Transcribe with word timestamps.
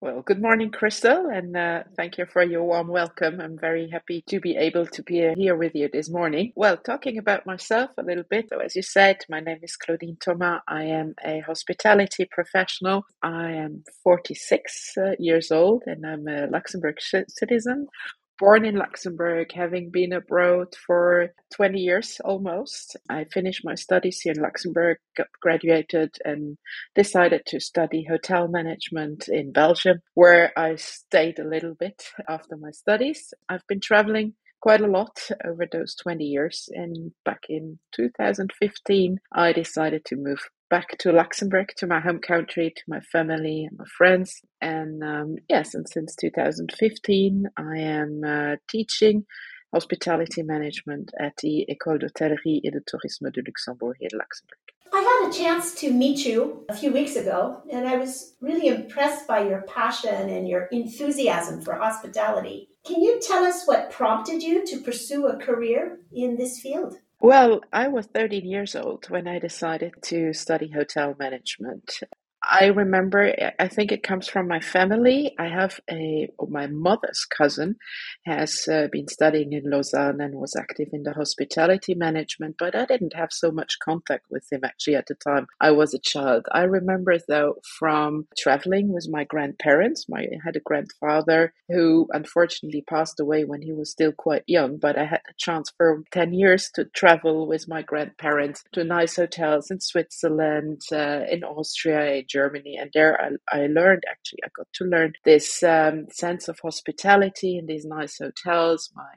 Well, 0.00 0.22
good 0.22 0.42
morning, 0.42 0.70
Crystal, 0.70 1.26
and 1.30 1.56
uh, 1.56 1.82
thank 1.96 2.18
you 2.18 2.26
for 2.26 2.44
your 2.44 2.62
warm 2.62 2.86
welcome. 2.86 3.40
I'm 3.40 3.58
very 3.58 3.90
happy 3.90 4.22
to 4.28 4.38
be 4.40 4.56
able 4.56 4.86
to 4.86 5.02
be 5.02 5.34
here 5.36 5.56
with 5.56 5.74
you 5.74 5.90
this 5.92 6.08
morning. 6.08 6.52
Well, 6.54 6.76
talking 6.76 7.18
about 7.18 7.46
myself 7.46 7.90
a 7.98 8.04
little 8.04 8.24
bit, 8.30 8.50
so 8.50 8.60
as 8.60 8.76
you 8.76 8.82
said, 8.82 9.24
my 9.28 9.40
name 9.40 9.58
is 9.62 9.76
Claudine 9.76 10.18
Thoma. 10.24 10.60
I 10.68 10.84
am 10.84 11.16
a 11.24 11.40
hospitality 11.40 12.28
professional. 12.30 13.06
I 13.22 13.52
am 13.54 13.84
46 14.04 14.92
uh, 14.98 15.12
years 15.18 15.50
old 15.50 15.82
and 15.86 16.06
I'm 16.06 16.28
a 16.28 16.46
Luxembourg 16.46 16.98
citizen 17.28 17.88
born 18.38 18.64
in 18.64 18.76
Luxembourg, 18.76 19.52
having 19.52 19.90
been 19.90 20.12
abroad 20.12 20.74
for 20.86 21.30
20 21.54 21.78
years 21.78 22.20
almost. 22.24 22.96
I 23.08 23.24
finished 23.24 23.64
my 23.64 23.74
studies 23.74 24.20
here 24.20 24.32
in 24.36 24.42
Luxembourg, 24.42 24.98
graduated, 25.40 26.16
and 26.24 26.58
decided 26.94 27.42
to 27.46 27.60
study 27.60 28.04
hotel 28.08 28.48
management 28.48 29.28
in 29.28 29.52
Belgium, 29.52 30.00
where 30.14 30.52
I 30.56 30.76
stayed 30.76 31.38
a 31.38 31.48
little 31.48 31.74
bit 31.74 32.04
after 32.28 32.56
my 32.56 32.70
studies. 32.70 33.32
I've 33.48 33.66
been 33.68 33.80
traveling 33.80 34.34
quite 34.60 34.80
a 34.80 34.86
lot 34.86 35.28
over 35.44 35.66
those 35.70 35.94
20 35.94 36.24
years, 36.24 36.68
and 36.72 37.12
back 37.24 37.44
in 37.48 37.78
2015, 37.94 39.18
I 39.32 39.52
decided 39.52 40.04
to 40.06 40.16
move 40.16 40.48
back 40.68 40.98
to 40.98 41.12
Luxembourg, 41.12 41.72
to 41.76 41.86
my 41.86 42.00
home 42.00 42.18
country, 42.18 42.72
to 42.76 42.82
my 42.88 43.00
family 43.00 43.66
and 43.68 43.78
my 43.78 43.84
friends. 43.96 44.42
And 44.60 45.02
um, 45.02 45.36
yes, 45.48 45.74
and 45.74 45.88
since 45.88 46.16
2015, 46.16 47.46
I 47.56 47.78
am 47.78 48.22
uh, 48.24 48.56
teaching 48.68 49.24
hospitality 49.72 50.42
management 50.42 51.12
at 51.20 51.36
the 51.38 51.66
École 51.68 52.00
d'Hôtellerie 52.00 52.60
et 52.64 52.70
de 52.70 52.80
Tourisme 52.80 53.30
de 53.32 53.42
Luxembourg 53.42 53.94
here 53.98 54.08
in 54.12 54.18
Luxembourg. 54.18 54.58
I 54.92 55.00
had 55.00 55.28
a 55.28 55.36
chance 55.36 55.74
to 55.80 55.90
meet 55.92 56.24
you 56.24 56.64
a 56.68 56.74
few 56.74 56.92
weeks 56.92 57.16
ago, 57.16 57.60
and 57.70 57.88
I 57.88 57.96
was 57.96 58.34
really 58.40 58.68
impressed 58.68 59.26
by 59.26 59.46
your 59.46 59.62
passion 59.62 60.30
and 60.30 60.48
your 60.48 60.66
enthusiasm 60.66 61.60
for 61.60 61.74
hospitality. 61.74 62.68
Can 62.86 63.02
you 63.02 63.20
tell 63.20 63.44
us 63.44 63.66
what 63.66 63.90
prompted 63.90 64.42
you 64.42 64.64
to 64.66 64.80
pursue 64.80 65.26
a 65.26 65.36
career 65.36 65.98
in 66.12 66.36
this 66.36 66.60
field? 66.60 66.98
Well, 67.20 67.62
I 67.72 67.88
was 67.88 68.06
13 68.06 68.46
years 68.46 68.76
old 68.76 69.10
when 69.10 69.28
I 69.28 69.38
decided 69.40 69.94
to 70.04 70.32
study 70.34 70.70
hotel 70.70 71.16
management. 71.18 72.00
I 72.48 72.66
remember, 72.66 73.34
I 73.58 73.68
think 73.68 73.90
it 73.90 74.04
comes 74.04 74.28
from 74.28 74.46
my 74.46 74.60
family. 74.60 75.34
I 75.38 75.48
have 75.48 75.80
a, 75.90 76.28
my 76.48 76.68
mother's 76.68 77.24
cousin 77.24 77.76
has 78.24 78.68
uh, 78.70 78.86
been 78.92 79.08
studying 79.08 79.52
in 79.52 79.68
Lausanne 79.68 80.20
and 80.20 80.34
was 80.34 80.54
active 80.56 80.88
in 80.92 81.02
the 81.02 81.12
hospitality 81.12 81.94
management, 81.94 82.56
but 82.58 82.76
I 82.76 82.84
didn't 82.84 83.14
have 83.16 83.32
so 83.32 83.50
much 83.50 83.78
contact 83.82 84.26
with 84.30 84.44
him 84.50 84.60
actually 84.64 84.94
at 84.94 85.06
the 85.06 85.16
time 85.16 85.46
I 85.60 85.72
was 85.72 85.92
a 85.92 85.98
child. 85.98 86.46
I 86.52 86.62
remember 86.62 87.16
though 87.28 87.56
from 87.78 88.28
traveling 88.38 88.92
with 88.92 89.08
my 89.10 89.24
grandparents. 89.24 90.06
My, 90.08 90.20
I 90.20 90.38
had 90.44 90.56
a 90.56 90.60
grandfather 90.60 91.52
who 91.68 92.06
unfortunately 92.12 92.84
passed 92.88 93.18
away 93.18 93.44
when 93.44 93.62
he 93.62 93.72
was 93.72 93.90
still 93.90 94.12
quite 94.12 94.44
young, 94.46 94.78
but 94.78 94.96
I 94.96 95.04
had 95.04 95.22
a 95.28 95.34
chance 95.36 95.72
for 95.76 96.04
10 96.12 96.32
years 96.32 96.70
to 96.74 96.84
travel 96.84 97.48
with 97.48 97.66
my 97.66 97.82
grandparents 97.82 98.62
to 98.72 98.84
nice 98.84 99.16
hotels 99.16 99.70
in 99.70 99.80
Switzerland, 99.80 100.82
uh, 100.92 101.22
in 101.28 101.42
Austria, 101.42 102.22
Germany. 102.36 102.76
And 102.80 102.90
there 102.92 103.14
I, 103.26 103.28
I 103.58 103.66
learned 103.66 104.02
actually, 104.10 104.40
I 104.44 104.48
got 104.56 104.68
to 104.74 104.84
learn 104.84 105.12
this 105.24 105.62
um, 105.62 106.06
sense 106.10 106.48
of 106.48 106.58
hospitality 106.60 107.56
in 107.58 107.66
these 107.66 107.86
nice 107.98 108.18
hotels. 108.18 108.90
My 108.94 109.12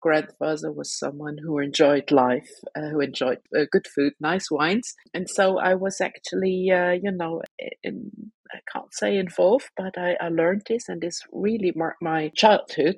grandfather 0.00 0.72
was 0.72 0.98
someone 0.98 1.36
who 1.42 1.58
enjoyed 1.58 2.10
life, 2.10 2.50
uh, 2.76 2.88
who 2.90 3.00
enjoyed 3.00 3.38
uh, 3.56 3.64
good 3.70 3.86
food, 3.94 4.12
nice 4.20 4.50
wines. 4.50 4.94
And 5.14 5.28
so 5.28 5.58
I 5.58 5.74
was 5.74 6.00
actually, 6.00 6.70
uh, 6.70 6.92
you 6.92 7.12
know, 7.12 7.42
in, 7.82 8.10
I 8.52 8.58
can't 8.72 8.92
say 8.92 9.16
involved, 9.16 9.70
but 9.76 9.96
I, 9.96 10.16
I 10.20 10.28
learned 10.28 10.62
this 10.68 10.88
and 10.88 11.00
this 11.00 11.20
really 11.32 11.72
marked 11.76 12.02
my 12.02 12.30
childhood. 12.34 12.96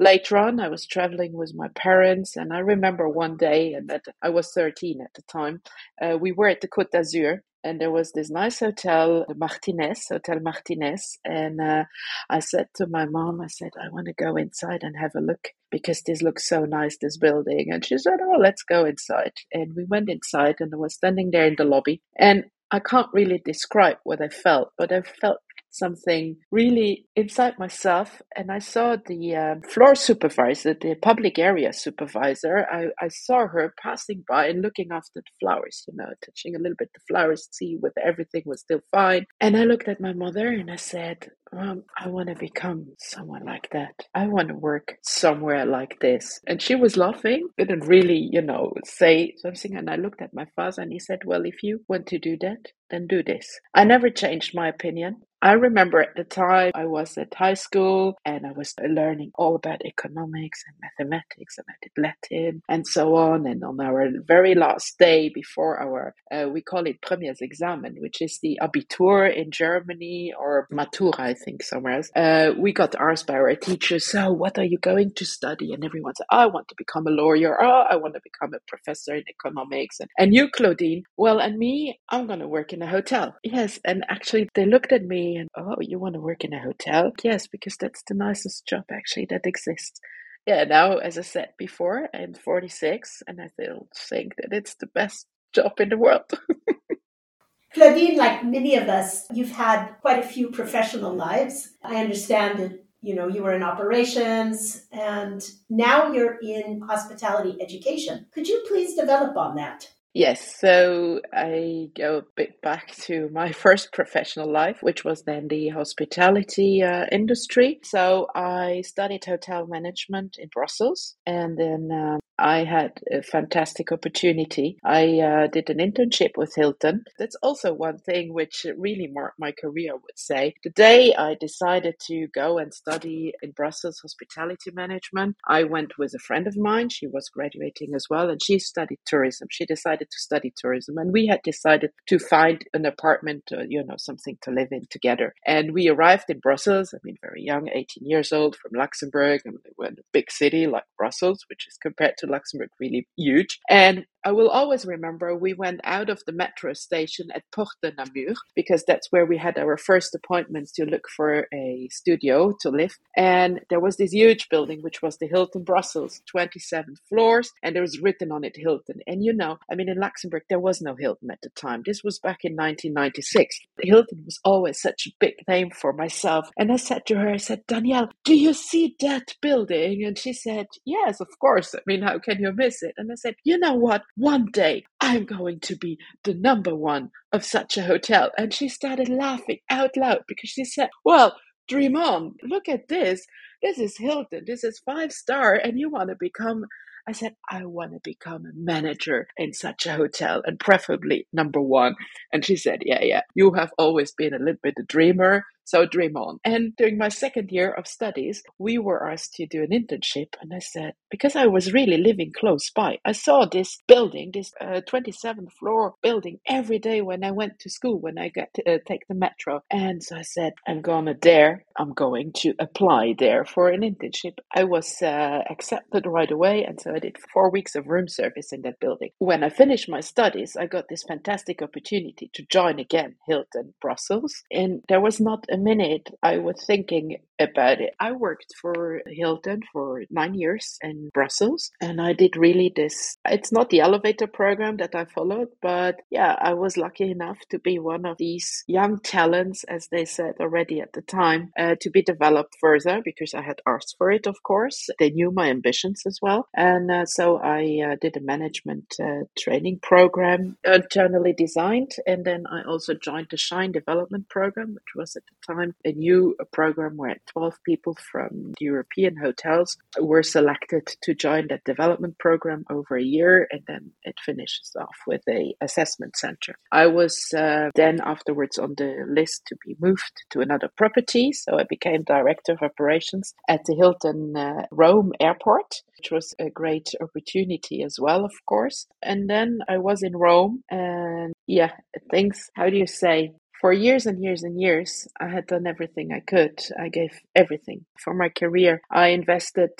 Later 0.00 0.36
on, 0.38 0.60
I 0.60 0.68
was 0.68 0.86
traveling 0.86 1.32
with 1.32 1.52
my 1.54 1.68
parents, 1.76 2.36
and 2.36 2.52
I 2.52 2.58
remember 2.58 3.08
one 3.08 3.36
day, 3.36 3.72
and 3.74 3.88
that 3.90 4.02
I 4.22 4.30
was 4.30 4.50
13 4.52 5.00
at 5.00 5.14
the 5.14 5.22
time, 5.30 5.62
uh, 6.02 6.16
we 6.18 6.32
were 6.32 6.48
at 6.48 6.60
the 6.60 6.68
Côte 6.68 6.90
d'Azur 6.90 7.42
and 7.62 7.80
there 7.80 7.90
was 7.90 8.12
this 8.12 8.30
nice 8.30 8.60
hotel, 8.60 9.24
the 9.28 9.34
Martinez, 9.34 10.06
Hotel 10.08 10.40
Martinez. 10.40 11.18
And 11.24 11.60
uh, 11.60 11.84
I 12.28 12.40
said 12.40 12.68
to 12.76 12.86
my 12.86 13.06
mom, 13.06 13.40
I 13.40 13.48
said, 13.48 13.70
I 13.80 13.90
want 13.90 14.06
to 14.06 14.14
go 14.14 14.36
inside 14.36 14.82
and 14.82 14.96
have 14.96 15.12
a 15.16 15.20
look 15.20 15.48
because 15.70 16.02
this 16.02 16.22
looks 16.22 16.48
so 16.48 16.64
nice, 16.64 16.96
this 16.98 17.18
building. 17.18 17.70
And 17.70 17.84
she 17.84 17.98
said, 17.98 18.18
Oh, 18.22 18.38
let's 18.38 18.62
go 18.62 18.84
inside. 18.84 19.32
And 19.52 19.74
we 19.76 19.84
went 19.84 20.08
inside 20.08 20.56
and 20.60 20.72
I 20.72 20.76
was 20.76 20.94
standing 20.94 21.30
there 21.30 21.46
in 21.46 21.56
the 21.56 21.64
lobby. 21.64 22.00
And 22.18 22.44
I 22.70 22.78
can't 22.78 23.08
really 23.12 23.42
describe 23.44 23.96
what 24.04 24.22
I 24.22 24.28
felt, 24.28 24.72
but 24.78 24.92
I 24.92 25.02
felt 25.02 25.38
something 25.70 26.36
really 26.50 27.06
inside 27.16 27.58
myself. 27.58 28.22
And 28.36 28.50
I 28.50 28.58
saw 28.60 28.96
the 29.06 29.36
um, 29.36 29.62
floor 29.62 29.94
supervisor, 29.94 30.74
the 30.74 30.96
public 30.96 31.38
area 31.38 31.72
supervisor. 31.72 32.66
I, 32.70 32.88
I 33.04 33.08
saw 33.08 33.46
her 33.48 33.74
passing 33.82 34.24
by 34.28 34.48
and 34.48 34.62
looking 34.62 34.88
after 34.92 35.20
the 35.20 35.22
flowers, 35.40 35.84
you 35.88 35.94
know, 35.96 36.06
touching 36.24 36.54
a 36.56 36.58
little 36.58 36.76
bit 36.78 36.90
the 36.94 37.00
flowers, 37.08 37.48
see 37.52 37.76
whether 37.80 38.00
everything 38.04 38.42
was 38.46 38.60
still 38.60 38.80
fine. 38.90 39.26
And 39.40 39.56
I 39.56 39.64
looked 39.64 39.88
at 39.88 40.00
my 40.00 40.12
mother 40.12 40.48
and 40.48 40.70
I 40.70 40.76
said, 40.76 41.30
um, 41.56 41.84
I 41.98 42.08
want 42.08 42.28
to 42.28 42.34
become 42.36 42.86
someone 42.98 43.44
like 43.44 43.68
that. 43.72 43.94
I 44.14 44.26
want 44.28 44.48
to 44.48 44.54
work 44.54 44.96
somewhere 45.02 45.66
like 45.66 45.98
this. 46.00 46.40
And 46.46 46.62
she 46.62 46.74
was 46.76 46.96
laughing, 46.96 47.48
didn't 47.58 47.86
really, 47.86 48.28
you 48.30 48.42
know, 48.42 48.72
say 48.84 49.34
something. 49.38 49.76
And 49.76 49.90
I 49.90 49.96
looked 49.96 50.22
at 50.22 50.34
my 50.34 50.46
father 50.56 50.82
and 50.82 50.92
he 50.92 50.98
said, 51.00 51.20
Well, 51.24 51.44
if 51.44 51.62
you 51.62 51.80
want 51.88 52.06
to 52.08 52.18
do 52.18 52.36
that, 52.40 52.66
then 52.90 53.06
do 53.06 53.22
this. 53.22 53.60
I 53.74 53.84
never 53.84 54.10
changed 54.10 54.54
my 54.54 54.68
opinion. 54.68 55.22
I 55.42 55.52
remember 55.52 56.00
at 56.00 56.16
the 56.16 56.24
time 56.24 56.72
I 56.74 56.84
was 56.84 57.16
at 57.16 57.32
high 57.32 57.54
school 57.54 58.18
and 58.26 58.46
I 58.46 58.52
was 58.52 58.74
learning 58.86 59.32
all 59.36 59.54
about 59.54 59.84
economics 59.86 60.62
and 60.66 60.76
mathematics 60.82 61.56
and 61.56 61.66
I 61.68 61.74
did 61.80 61.92
Latin 61.96 62.62
and 62.68 62.86
so 62.86 63.16
on. 63.16 63.46
And 63.46 63.64
on 63.64 63.80
our 63.80 64.10
very 64.26 64.54
last 64.54 64.98
day 64.98 65.30
before 65.34 65.80
our, 65.80 66.14
uh, 66.30 66.48
we 66.50 66.60
call 66.60 66.86
it 66.86 67.00
Premiers 67.00 67.40
Examen, 67.40 67.96
which 68.00 68.20
is 68.20 68.38
the 68.42 68.58
Abitur 68.60 69.34
in 69.34 69.50
Germany 69.50 70.34
or 70.38 70.68
Matura, 70.70 71.18
I 71.18 71.34
think 71.34 71.62
somewhere 71.62 71.94
else. 71.94 72.10
Uh, 72.14 72.52
we 72.58 72.72
got 72.74 72.94
asked 73.00 73.26
by 73.26 73.34
our 73.34 73.54
teacher, 73.54 73.98
so 73.98 74.32
what 74.32 74.58
are 74.58 74.64
you 74.64 74.78
going 74.78 75.12
to 75.14 75.24
study? 75.24 75.72
And 75.72 75.84
everyone 75.84 76.14
said, 76.16 76.26
I 76.30 76.46
want 76.46 76.68
to 76.68 76.74
become 76.76 77.06
a 77.06 77.10
lawyer. 77.10 77.56
Oh, 77.62 77.84
I 77.88 77.96
want 77.96 78.12
to 78.12 78.20
become 78.22 78.52
a 78.52 78.60
professor 78.68 79.14
in 79.14 79.24
economics. 79.26 80.00
And, 80.00 80.10
and 80.18 80.34
you, 80.34 80.50
Claudine, 80.50 81.04
well, 81.16 81.38
and 81.38 81.56
me, 81.56 81.98
I'm 82.10 82.26
going 82.26 82.40
to 82.40 82.48
work 82.48 82.74
in 82.74 82.82
a 82.82 82.86
hotel. 82.86 83.36
Yes. 83.42 83.78
And 83.86 84.04
actually 84.10 84.50
they 84.54 84.66
looked 84.66 84.92
at 84.92 85.04
me 85.04 85.29
and, 85.36 85.48
oh, 85.56 85.76
you 85.80 85.98
want 85.98 86.14
to 86.14 86.20
work 86.20 86.44
in 86.44 86.52
a 86.52 86.60
hotel? 86.60 87.12
Yes, 87.22 87.46
because 87.46 87.76
that's 87.76 88.02
the 88.06 88.14
nicest 88.14 88.66
job 88.66 88.84
actually 88.90 89.26
that 89.30 89.46
exists. 89.46 90.00
Yeah, 90.46 90.64
now, 90.64 90.96
as 90.96 91.18
I 91.18 91.22
said 91.22 91.50
before, 91.58 92.08
I'm 92.14 92.34
46 92.34 93.22
and 93.26 93.40
I 93.40 93.48
still 93.48 93.88
think 93.94 94.36
that 94.36 94.52
it's 94.52 94.74
the 94.74 94.86
best 94.86 95.26
job 95.52 95.78
in 95.78 95.90
the 95.90 95.98
world. 95.98 96.24
Claudine, 97.74 98.16
like 98.16 98.44
many 98.44 98.74
of 98.74 98.88
us, 98.88 99.26
you've 99.32 99.52
had 99.52 99.92
quite 100.00 100.18
a 100.18 100.26
few 100.26 100.50
professional 100.50 101.14
lives. 101.14 101.74
I 101.84 101.96
understand 101.96 102.58
that 102.58 102.84
you 103.02 103.14
know 103.14 103.28
you 103.28 103.42
were 103.42 103.54
in 103.54 103.62
operations 103.62 104.86
and 104.92 105.48
now 105.68 106.12
you're 106.12 106.38
in 106.42 106.80
hospitality 106.80 107.56
education. 107.60 108.26
Could 108.32 108.48
you 108.48 108.64
please 108.66 108.94
develop 108.94 109.36
on 109.36 109.54
that? 109.56 109.88
Yes, 110.12 110.58
so 110.58 111.20
I 111.32 111.86
go 111.96 112.18
a 112.18 112.22
bit 112.34 112.60
back 112.62 112.88
to 113.02 113.28
my 113.32 113.52
first 113.52 113.92
professional 113.92 114.50
life, 114.52 114.78
which 114.80 115.04
was 115.04 115.22
then 115.22 115.46
the 115.48 115.68
hospitality 115.68 116.82
uh, 116.82 117.06
industry. 117.12 117.78
So 117.84 118.26
I 118.34 118.82
studied 118.84 119.24
hotel 119.24 119.66
management 119.68 120.36
in 120.38 120.48
Brussels, 120.52 121.16
and 121.26 121.56
then 121.56 121.90
um, 121.92 122.18
I 122.40 122.64
had 122.64 123.00
a 123.12 123.22
fantastic 123.22 123.92
opportunity. 123.92 124.78
I 124.84 125.20
uh, 125.20 125.46
did 125.46 125.70
an 125.70 125.78
internship 125.78 126.30
with 126.36 126.54
Hilton. 126.54 127.04
That's 127.18 127.36
also 127.42 127.72
one 127.72 127.98
thing 127.98 128.32
which 128.32 128.66
really 128.76 129.08
marked 129.12 129.38
my 129.38 129.52
career, 129.52 129.92
I 129.92 129.94
would 129.94 130.18
say. 130.18 130.54
The 130.64 130.70
day 130.70 131.14
I 131.14 131.36
decided 131.38 131.96
to 132.08 132.28
go 132.34 132.58
and 132.58 132.72
study 132.72 133.32
in 133.42 133.52
Brussels 133.52 134.00
hospitality 134.00 134.70
management, 134.72 135.36
I 135.46 135.64
went 135.64 135.98
with 135.98 136.14
a 136.14 136.18
friend 136.18 136.46
of 136.46 136.56
mine. 136.56 136.88
She 136.88 137.06
was 137.06 137.28
graduating 137.28 137.94
as 137.94 138.06
well, 138.08 138.30
and 138.30 138.42
she 138.42 138.58
studied 138.58 138.98
tourism. 139.06 139.48
She 139.50 139.66
decided 139.66 140.08
to 140.10 140.18
study 140.18 140.52
tourism 140.56 140.98
and 140.98 141.12
we 141.12 141.26
had 141.26 141.42
decided 141.42 141.90
to 142.08 142.18
find 142.18 142.64
an 142.72 142.86
apartment, 142.86 143.44
uh, 143.52 143.62
you 143.68 143.84
know, 143.84 143.96
something 143.98 144.38
to 144.42 144.50
live 144.50 144.68
in 144.70 144.86
together. 144.90 145.34
And 145.46 145.72
we 145.72 145.88
arrived 145.88 146.24
in 146.28 146.38
Brussels, 146.38 146.94
I 146.94 146.98
mean, 147.04 147.16
very 147.20 147.42
young, 147.42 147.68
18 147.68 148.08
years 148.08 148.32
old 148.32 148.56
from 148.56 148.72
Luxembourg. 148.74 149.42
And 149.44 149.54
we 149.64 149.70
were 149.76 149.86
in 149.86 149.94
a 149.98 150.02
big 150.12 150.30
city 150.30 150.66
like 150.66 150.84
Brussels, 150.96 151.44
which 151.48 151.66
is 151.68 151.76
compared 151.76 152.14
to 152.18 152.26
Luxembourg 152.30 152.70
really 152.80 153.06
huge. 153.16 153.60
And 153.68 154.06
I 154.24 154.32
will 154.32 154.50
always 154.50 154.84
remember 154.84 155.34
we 155.34 155.54
went 155.54 155.80
out 155.84 156.10
of 156.10 156.22
the 156.26 156.32
metro 156.32 156.74
station 156.74 157.28
at 157.34 157.44
Porte 157.52 157.68
de 157.82 157.92
Namur 157.92 158.34
because 158.54 158.84
that's 158.86 159.08
where 159.10 159.24
we 159.24 159.38
had 159.38 159.58
our 159.58 159.76
first 159.78 160.14
appointments 160.14 160.72
to 160.72 160.84
look 160.84 161.08
for 161.16 161.46
a 161.54 161.88
studio 161.90 162.52
to 162.60 162.68
live. 162.68 162.98
And 163.16 163.60
there 163.70 163.80
was 163.80 163.96
this 163.96 164.12
huge 164.12 164.48
building, 164.50 164.82
which 164.82 165.00
was 165.02 165.16
the 165.18 165.26
Hilton 165.26 165.64
Brussels, 165.64 166.20
27 166.30 166.96
floors, 167.08 167.50
and 167.62 167.74
there 167.74 167.82
was 167.82 168.00
written 168.00 168.30
on 168.30 168.44
it 168.44 168.56
Hilton. 168.56 169.00
And 169.06 169.24
you 169.24 169.32
know, 169.32 169.58
I 169.70 169.74
mean, 169.74 169.88
in 169.88 169.98
Luxembourg, 169.98 170.42
there 170.48 170.60
was 170.60 170.82
no 170.82 170.94
Hilton 170.96 171.30
at 171.30 171.40
the 171.42 171.50
time. 171.50 171.82
This 171.86 172.02
was 172.04 172.18
back 172.18 172.40
in 172.44 172.52
1996. 172.52 173.58
Hilton 173.80 174.22
was 174.24 174.38
always 174.44 174.80
such 174.80 175.06
a 175.06 175.14
big 175.18 175.34
name 175.48 175.70
for 175.70 175.92
myself. 175.92 176.50
And 176.58 176.70
I 176.70 176.76
said 176.76 177.06
to 177.06 177.16
her, 177.16 177.30
I 177.30 177.38
said, 177.38 177.66
Danielle, 177.66 178.10
do 178.24 178.34
you 178.34 178.52
see 178.52 178.96
that 179.00 179.34
building? 179.40 180.04
And 180.04 180.18
she 180.18 180.32
said, 180.32 180.66
Yes, 180.84 181.20
of 181.20 181.28
course. 181.40 181.74
I 181.74 181.80
mean, 181.86 182.02
how 182.02 182.18
can 182.18 182.40
you 182.40 182.52
miss 182.54 182.82
it? 182.82 182.94
And 182.98 183.10
I 183.10 183.14
said, 183.14 183.34
You 183.44 183.58
know 183.58 183.74
what? 183.74 184.02
One 184.16 184.46
day 184.52 184.84
I'm 185.00 185.24
going 185.24 185.60
to 185.60 185.76
be 185.76 185.98
the 186.24 186.34
number 186.34 186.74
one 186.74 187.10
of 187.32 187.44
such 187.44 187.76
a 187.76 187.82
hotel. 187.84 188.30
And 188.38 188.52
she 188.52 188.68
started 188.68 189.08
laughing 189.08 189.58
out 189.70 189.96
loud 189.96 190.22
because 190.28 190.50
she 190.50 190.64
said, 190.64 190.90
Well, 191.04 191.36
dream 191.68 191.96
on. 191.96 192.34
Look 192.42 192.68
at 192.68 192.88
this. 192.88 193.26
This 193.62 193.78
is 193.78 193.96
Hilton. 193.98 194.44
This 194.46 194.64
is 194.64 194.82
five 194.84 195.12
star. 195.12 195.54
And 195.54 195.78
you 195.78 195.90
want 195.90 196.10
to 196.10 196.16
become 196.18 196.64
I 197.08 197.12
said, 197.12 197.34
I 197.50 197.64
want 197.64 197.92
to 197.92 198.00
become 198.04 198.46
a 198.46 198.52
manager 198.54 199.26
in 199.36 199.52
such 199.52 199.86
a 199.86 199.94
hotel 199.94 200.42
and 200.44 200.60
preferably 200.60 201.26
number 201.32 201.60
one. 201.60 201.96
And 202.32 202.44
she 202.44 202.56
said, 202.56 202.80
Yeah, 202.84 203.02
yeah, 203.02 203.22
you 203.34 203.52
have 203.54 203.72
always 203.78 204.12
been 204.12 204.34
a 204.34 204.38
little 204.38 204.60
bit 204.62 204.74
a 204.78 204.84
dreamer. 204.84 205.44
So 205.64 205.86
dream 205.86 206.16
on. 206.16 206.38
And 206.44 206.76
during 206.76 206.98
my 206.98 207.08
second 207.08 207.50
year 207.52 207.70
of 207.72 207.86
studies, 207.86 208.42
we 208.58 208.78
were 208.78 209.10
asked 209.10 209.34
to 209.34 209.46
do 209.46 209.62
an 209.62 209.70
internship. 209.70 210.34
And 210.40 210.52
I 210.54 210.60
said, 210.60 210.94
because 211.10 211.36
I 211.36 211.46
was 211.46 211.72
really 211.72 211.98
living 211.98 212.32
close 212.38 212.70
by, 212.70 212.98
I 213.04 213.12
saw 213.12 213.46
this 213.46 213.78
building, 213.88 214.32
this 214.34 214.52
uh, 214.60 214.80
27th 214.88 215.52
floor 215.52 215.94
building 216.02 216.40
every 216.46 216.78
day 216.78 217.02
when 217.02 217.24
I 217.24 217.30
went 217.32 217.58
to 217.60 217.70
school, 217.70 217.98
when 218.00 218.18
I 218.18 218.28
got 218.28 218.54
to 218.54 218.74
uh, 218.74 218.78
take 218.86 219.06
the 219.08 219.14
metro. 219.14 219.62
And 219.70 220.02
so 220.02 220.16
I 220.16 220.22
said, 220.22 220.54
I'm 220.66 220.82
gonna 220.82 221.14
dare, 221.14 221.64
I'm 221.78 221.92
going 221.94 222.32
to 222.38 222.54
apply 222.60 223.14
there 223.18 223.44
for 223.44 223.68
an 223.68 223.82
internship. 223.82 224.38
I 224.54 224.64
was 224.64 225.02
uh, 225.02 225.42
accepted 225.50 226.06
right 226.06 226.30
away. 226.30 226.64
And 226.64 226.80
so 226.80 226.94
I 226.94 226.98
did 226.98 227.16
four 227.32 227.50
weeks 227.50 227.74
of 227.74 227.88
room 227.88 228.08
service 228.08 228.52
in 228.52 228.62
that 228.62 228.80
building. 228.80 229.10
When 229.18 229.44
I 229.44 229.50
finished 229.50 229.88
my 229.88 230.00
studies, 230.00 230.56
I 230.56 230.66
got 230.66 230.88
this 230.88 231.04
fantastic 231.04 231.62
opportunity 231.62 232.30
to 232.34 232.44
join 232.50 232.78
again 232.78 233.16
Hilton 233.26 233.74
Brussels. 233.80 234.42
And 234.52 234.82
there 234.88 235.00
was 235.00 235.20
not 235.20 235.46
a 235.50 235.56
minute 235.56 236.10
I 236.22 236.38
was 236.38 236.64
thinking 236.64 237.18
about 237.40 237.80
it. 237.80 237.94
I 237.98 238.12
worked 238.12 238.54
for 238.60 239.00
Hilton 239.06 239.60
for 239.72 240.02
nine 240.10 240.34
years 240.34 240.78
in 240.82 241.10
Brussels, 241.12 241.70
and 241.80 242.00
I 242.00 242.12
did 242.12 242.36
really 242.36 242.72
this. 242.74 243.16
It's 243.26 243.50
not 243.50 243.70
the 243.70 243.80
elevator 243.80 244.26
program 244.26 244.76
that 244.76 244.94
I 244.94 245.06
followed, 245.06 245.48
but 245.62 245.96
yeah, 246.10 246.36
I 246.38 246.54
was 246.54 246.76
lucky 246.76 247.10
enough 247.10 247.38
to 247.50 247.58
be 247.58 247.78
one 247.78 248.04
of 248.04 248.18
these 248.18 248.62
young 248.66 249.00
talents, 249.00 249.64
as 249.64 249.88
they 249.90 250.04
said 250.04 250.34
already 250.40 250.80
at 250.80 250.92
the 250.92 251.02
time, 251.02 251.52
uh, 251.58 251.76
to 251.80 251.90
be 251.90 252.02
developed 252.02 252.56
further 252.60 253.00
because 253.04 253.34
I 253.34 253.42
had 253.42 253.62
asked 253.66 253.94
for 253.96 254.10
it, 254.10 254.26
of 254.26 254.42
course. 254.42 254.88
They 254.98 255.10
knew 255.10 255.30
my 255.30 255.48
ambitions 255.48 256.02
as 256.06 256.18
well. 256.20 256.48
And 256.54 256.90
uh, 256.90 257.06
so 257.06 257.38
I 257.38 257.80
uh, 257.92 257.96
did 258.00 258.16
a 258.16 258.20
management 258.20 258.94
uh, 259.02 259.24
training 259.38 259.80
program 259.82 260.58
internally 260.64 261.32
designed, 261.32 261.92
and 262.06 262.24
then 262.24 262.44
I 262.50 262.62
also 262.68 262.94
joined 262.94 263.28
the 263.30 263.36
Shine 263.36 263.72
Development 263.72 264.28
Program, 264.28 264.74
which 264.74 264.94
was 264.94 265.16
at 265.16 265.22
the 265.26 265.39
time 265.46 265.74
a 265.84 265.92
new 265.92 266.36
program 266.52 266.96
where 266.96 267.16
12 267.32 267.54
people 267.64 267.96
from 268.10 268.52
European 268.60 269.16
hotels 269.16 269.76
were 270.00 270.22
selected 270.22 270.86
to 271.02 271.14
join 271.14 271.48
that 271.48 271.64
development 271.64 272.18
program 272.18 272.64
over 272.70 272.96
a 272.96 273.02
year 273.02 273.46
and 273.50 273.62
then 273.66 273.92
it 274.04 274.16
finishes 274.24 274.72
off 274.78 274.96
with 275.06 275.22
a 275.28 275.54
assessment 275.60 276.16
center. 276.16 276.54
I 276.72 276.86
was 276.86 277.32
uh, 277.36 277.70
then 277.74 278.00
afterwards 278.04 278.58
on 278.58 278.74
the 278.76 279.04
list 279.08 279.42
to 279.46 279.56
be 279.66 279.76
moved 279.80 280.24
to 280.30 280.40
another 280.40 280.70
property 280.76 281.32
so 281.32 281.58
I 281.58 281.64
became 281.68 282.02
director 282.02 282.52
of 282.52 282.62
operations 282.62 283.34
at 283.48 283.64
the 283.64 283.74
Hilton 283.74 284.36
uh, 284.36 284.66
Rome 284.70 285.12
airport 285.20 285.82
which 286.00 286.10
was 286.10 286.34
a 286.38 286.48
great 286.48 286.88
opportunity 287.02 287.82
as 287.82 287.98
well, 288.00 288.24
of 288.24 288.32
course. 288.46 288.86
And 289.02 289.28
then 289.28 289.58
I 289.68 289.76
was 289.76 290.02
in 290.02 290.16
Rome, 290.16 290.64
and 290.70 291.34
yeah, 291.46 291.72
things, 292.10 292.50
how 292.54 292.70
do 292.70 292.76
you 292.76 292.86
say, 292.86 293.32
for 293.60 293.72
years 293.72 294.06
and 294.06 294.22
years 294.22 294.42
and 294.42 294.58
years, 294.58 295.06
I 295.20 295.28
had 295.28 295.46
done 295.46 295.66
everything 295.66 296.12
I 296.12 296.20
could. 296.20 296.58
I 296.78 296.88
gave 296.88 297.12
everything 297.34 297.84
for 298.02 298.14
my 298.14 298.30
career. 298.30 298.80
I 298.90 299.08
invested 299.08 299.70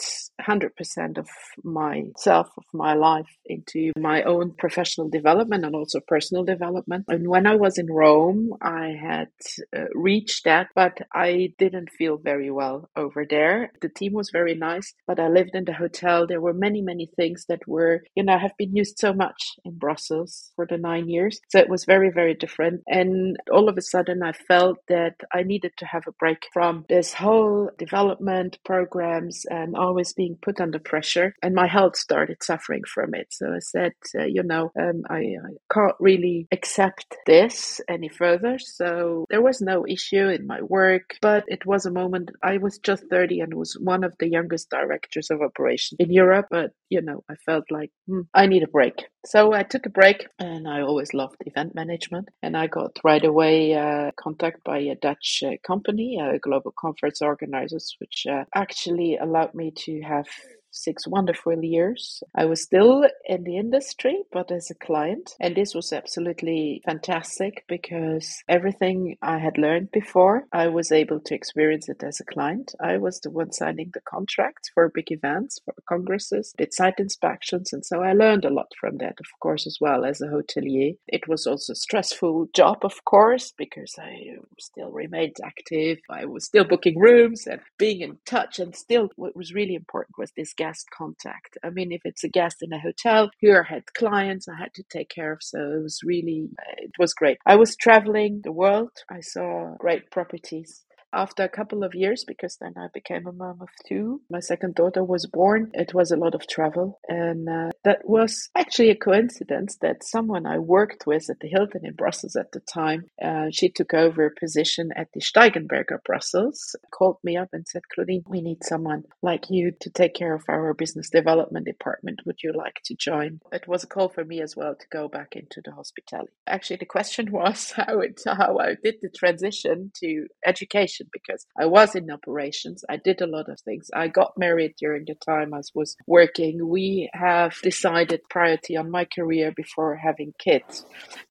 100% 0.41 1.19
of 1.19 1.29
myself, 1.65 2.49
of 2.59 2.65
my 2.75 2.94
life, 2.94 3.27
into 3.47 3.93
my 3.99 4.23
own 4.25 4.53
professional 4.59 5.09
development 5.09 5.65
and 5.65 5.75
also 5.75 6.00
personal 6.06 6.44
development. 6.44 7.06
And 7.09 7.29
when 7.29 7.47
I 7.47 7.56
was 7.56 7.79
in 7.79 7.87
Rome, 7.91 8.53
I 8.61 8.97
had 9.00 9.29
uh, 9.75 9.85
reached 9.94 10.44
that, 10.44 10.69
but 10.75 10.99
I 11.15 11.55
didn't 11.59 11.91
feel 11.91 12.19
very 12.19 12.50
well 12.50 12.91
over 12.97 13.25
there. 13.29 13.73
The 13.81 13.88
team 13.88 14.12
was 14.12 14.31
very 14.31 14.55
nice, 14.55 14.93
but 15.06 15.19
I 15.19 15.29
lived 15.29 15.55
in 15.55 15.65
the 15.65 15.73
hotel. 15.73 16.26
There 16.26 16.41
were 16.41 16.53
many, 16.53 16.83
many 16.83 17.11
things 17.17 17.47
that 17.49 17.67
were, 17.67 18.03
you 18.15 18.25
know, 18.25 18.38
have 18.38 18.56
been 18.59 18.76
used 18.76 18.99
so 18.99 19.15
much 19.15 19.55
in 19.65 19.79
Brussels 19.79 20.50
for 20.55 20.67
the 20.67 20.76
nine 20.76 21.09
years. 21.09 21.41
So 21.49 21.59
it 21.59 21.71
was 21.71 21.87
very, 21.87 22.11
very 22.11 22.35
different. 22.35 22.83
And 22.87 23.38
all 23.50 23.70
of 23.71 23.79
a 23.79 23.83
sudden 23.83 24.23
I 24.23 24.33
felt 24.33 24.79
that 24.89 25.17
I 25.33 25.43
needed 25.43 25.73
to 25.79 25.87
have 25.87 26.05
a 26.07 26.12
break 26.12 26.49
from 26.53 26.85
this 26.89 27.15
whole 27.15 27.71
development 27.79 28.59
programs 28.65 29.47
and 29.49 29.77
always 29.77 30.12
being 30.12 30.37
put 30.43 30.61
under 30.61 30.79
pressure. 30.79 31.35
And 31.43 31.55
my 31.55 31.67
health 31.67 31.97
started 31.97 32.43
suffering 32.43 32.83
from 32.85 33.15
it. 33.15 33.29
So 33.31 33.47
I 33.55 33.61
said, 33.61 33.93
uh, 34.19 34.25
you 34.25 34.43
know, 34.43 34.73
um, 34.79 35.03
I, 35.09 35.21
I 35.49 35.53
can't 35.73 35.97
really 36.00 36.49
accept 36.53 37.17
this 37.27 37.81
any 37.89 38.09
further. 38.09 38.59
So 38.59 39.25
there 39.31 39.43
was 39.43 39.61
no 39.61 39.87
issue 39.87 40.29
in 40.29 40.47
my 40.47 40.61
work, 40.62 41.17
but 41.23 41.45
it 41.49 41.65
was 41.65 41.87
a 41.87 41.91
moment 41.91 42.31
I 42.43 42.59
was 42.59 42.79
just 42.79 43.05
30 43.09 43.41
and 43.41 43.55
was 43.55 43.77
one 43.81 44.05
of 44.05 44.15
the 44.19 44.29
youngest 44.29 44.71
directors 44.71 45.31
of 45.31 45.41
operation 45.41 45.97
in 46.00 46.12
Europe. 46.12 46.47
But, 46.50 46.73
you 46.89 47.03
know, 47.03 47.25
I 47.31 47.35
felt 47.47 47.65
like 47.71 47.91
hmm, 48.07 48.23
I 48.35 48.47
need 48.47 48.62
a 48.62 48.69
break. 48.69 49.07
So 49.27 49.53
I 49.53 49.65
took 49.65 49.85
a 49.85 49.91
break 49.91 50.27
and 50.39 50.67
I 50.67 50.81
always 50.81 51.12
loved 51.12 51.43
event 51.45 51.75
management 51.75 52.31
and 52.43 52.57
I 52.57 52.67
got 52.69 52.99
right 53.05 53.23
away 53.23 53.75
uh, 53.75 54.12
contact 54.19 54.65
by 54.65 54.79
a 54.79 54.95
Dutch 54.95 55.43
uh, 55.47 55.57
company, 55.62 56.19
uh, 56.19 56.39
Global 56.39 56.73
Conference 56.79 57.21
Organizers, 57.21 57.97
which 57.99 58.27
uh, 58.31 58.45
actually 58.55 59.19
allowed 59.19 59.55
me 59.55 59.73
to 59.85 60.00
have 60.00 60.27
six 60.71 61.07
wonderful 61.07 61.62
years. 61.62 62.23
I 62.35 62.45
was 62.47 62.62
still 62.62 63.05
in 63.27 63.45
the 63.45 63.57
industry, 63.57 64.23
but 64.33 64.50
as 64.50 64.71
a 64.71 64.75
client. 64.75 65.35
And 65.41 65.57
this 65.57 65.75
was 65.75 65.93
absolutely 65.93 66.83
fantastic 66.85 67.65
because 67.69 68.43
everything 68.49 69.17
I 69.23 69.39
had 69.39 69.59
learned 69.59 69.91
before, 69.93 70.45
I 70.53 70.69
was 70.69 70.93
able 70.93 71.21
to 71.21 71.35
experience 71.35 71.89
it 71.89 72.03
as 72.03 72.21
a 72.21 72.25
client. 72.25 72.75
I 72.81 72.99
was 72.99 73.21
the 73.21 73.31
one 73.31 73.53
signing 73.53 73.91
the 73.93 74.00
contracts 74.00 74.71
for 74.73 74.89
big 74.89 75.11
events, 75.11 75.61
for 75.65 75.75
congresses, 75.89 76.55
did 76.57 76.73
site 76.73 76.99
inspections. 76.99 77.73
And 77.73 77.85
so 77.85 78.03
I 78.03 78.12
learned 78.12 78.45
a 78.45 78.50
lot 78.50 78.73
from 78.81 78.99
that, 78.99 79.17
of 79.21 79.27
course, 79.41 79.67
as 79.67 79.79
well 79.81 80.05
as 80.05 80.21
a 80.21 80.27
hotelier. 80.27 80.97
It 81.09 81.29
was 81.29 81.47
also 81.47 81.73
a 81.73 81.77
stressful 81.77 82.49
job, 82.55 82.85
of 82.85 83.05
course, 83.05 83.53
because 83.57 83.95
I 83.99 84.37
still 84.59 84.91
remained 84.91 85.37
active. 85.45 85.99
I 86.09 86.25
was 86.27 86.45
still 86.45 86.65
booking 86.65 86.99
rooms 86.99 87.47
and 87.47 87.61
being 87.79 88.00
in 88.00 88.19
touch. 88.27 88.59
And 88.59 88.75
still, 88.75 89.11
what 89.17 89.37
was 89.37 89.55
really 89.55 89.75
important 89.75 90.19
was 90.19 90.33
this 90.37 90.55
guest 90.64 90.85
contact. 91.02 91.57
I 91.67 91.71
mean, 91.76 91.90
if 91.99 92.02
it's 92.05 92.25
a 92.25 92.29
guest 92.38 92.59
in 92.64 92.73
a 92.73 92.85
hotel, 92.88 93.31
here 93.38 93.59
I 93.64 93.75
had 93.75 93.95
clients 94.02 94.47
I 94.47 94.57
had 94.64 94.75
to 94.75 94.85
take 94.97 95.09
care 95.09 95.33
of. 95.33 95.43
So 95.43 95.59
it 95.76 95.83
was 95.83 96.00
really, 96.12 96.40
it 96.79 96.97
was 96.99 97.14
great. 97.21 97.38
I 97.47 97.57
was 97.57 97.76
traveling 97.76 98.43
the 98.45 98.57
world. 98.62 98.95
I 99.19 99.21
saw 99.21 99.76
great 99.79 100.11
properties 100.11 100.85
after 101.12 101.43
a 101.43 101.49
couple 101.49 101.85
of 101.85 101.95
years, 101.95 102.25
because 102.26 102.57
then 102.61 102.75
I 102.76 102.88
became 102.93 103.26
a 103.26 103.33
mom 103.33 103.61
of 103.61 103.69
two, 103.87 104.21
my 104.31 104.40
second 104.40 104.75
daughter 104.75 105.05
was 105.05 105.26
born. 105.26 105.71
It 105.75 105.95
was 105.95 106.11
a 106.11 106.17
lot 106.17 106.35
of 106.35 106.47
travel. 106.47 107.00
And 107.09 107.49
uh, 107.49 107.71
that 107.85 108.00
was 108.05 108.50
actually 108.57 108.90
a 108.90 108.97
coincidence 108.97 109.76
that 109.83 110.05
someone 110.05 110.47
I 110.47 110.59
worked 110.59 111.07
with 111.07 111.29
at 111.31 111.40
the 111.40 111.49
Hilton 111.49 111.85
in 111.85 111.95
Brussels 111.95 112.37
at 112.37 112.52
the 112.52 112.61
time, 112.61 113.05
uh, 113.23 113.47
she 113.50 113.69
took 113.69 113.95
over 113.95 114.26
a 114.26 114.40
position 114.40 114.90
at 114.97 115.09
the 115.14 115.21
Steigenberger 115.21 116.02
Brussels, 116.05 116.76
called 116.93 117.19
me 117.25 117.37
up 117.37 117.49
and 117.52 117.67
said, 117.67 117.83
Claudine, 117.95 118.25
we 118.29 118.40
need 118.40 118.64
someone 118.64 119.05
like 119.23 119.50
you 119.50 119.73
to 119.81 119.90
take 119.90 120.14
care 120.14 120.35
of 120.35 120.45
our 120.49 120.75
business 120.75 121.11
development 121.11 121.67
department. 121.67 122.21
Would 122.26 122.43
you 122.43 122.52
like 122.52 122.81
to 122.85 122.95
join? 122.95 123.40
It 123.52 123.67
was 123.67 123.85
a 123.85 123.88
call 123.88 124.09
for 124.09 124.25
me 124.25 124.40
as 124.40 124.57
well 124.57 124.75
to 124.75 124.87
go 124.93 125.09
back 125.09 125.35
into 125.35 125.61
the 125.64 125.73
hospitality. 125.73 126.33
Actually, 126.47 126.76
the 126.76 126.87
question 126.87 127.31
was 127.33 127.73
how 127.76 128.00
it 128.00 128.21
how 128.26 128.59
I 128.59 128.76
did 128.83 128.97
the 129.02 129.11
transition 129.11 129.93
to 129.97 130.26
education 130.47 131.00
because 131.12 131.47
I 131.59 131.66
was 131.66 131.95
in 131.95 132.11
operations. 132.11 132.85
I 132.88 132.97
did 132.97 133.21
a 133.21 133.26
lot 133.26 133.49
of 133.49 133.61
things. 133.61 133.90
I 133.95 134.09
got 134.09 134.38
married 134.38 134.75
during 134.78 135.04
the 135.07 135.14
time 135.14 135.54
I 135.54 135.61
was 135.75 135.97
working. 136.07 136.69
We 136.69 137.11
have 137.14 137.54
decided 137.62 138.21
priority 138.28 138.76
on 138.76 138.90
my 138.90 139.04
career 139.04 139.52
before 139.54 139.97
having 139.97 140.35
kids. 140.38 140.85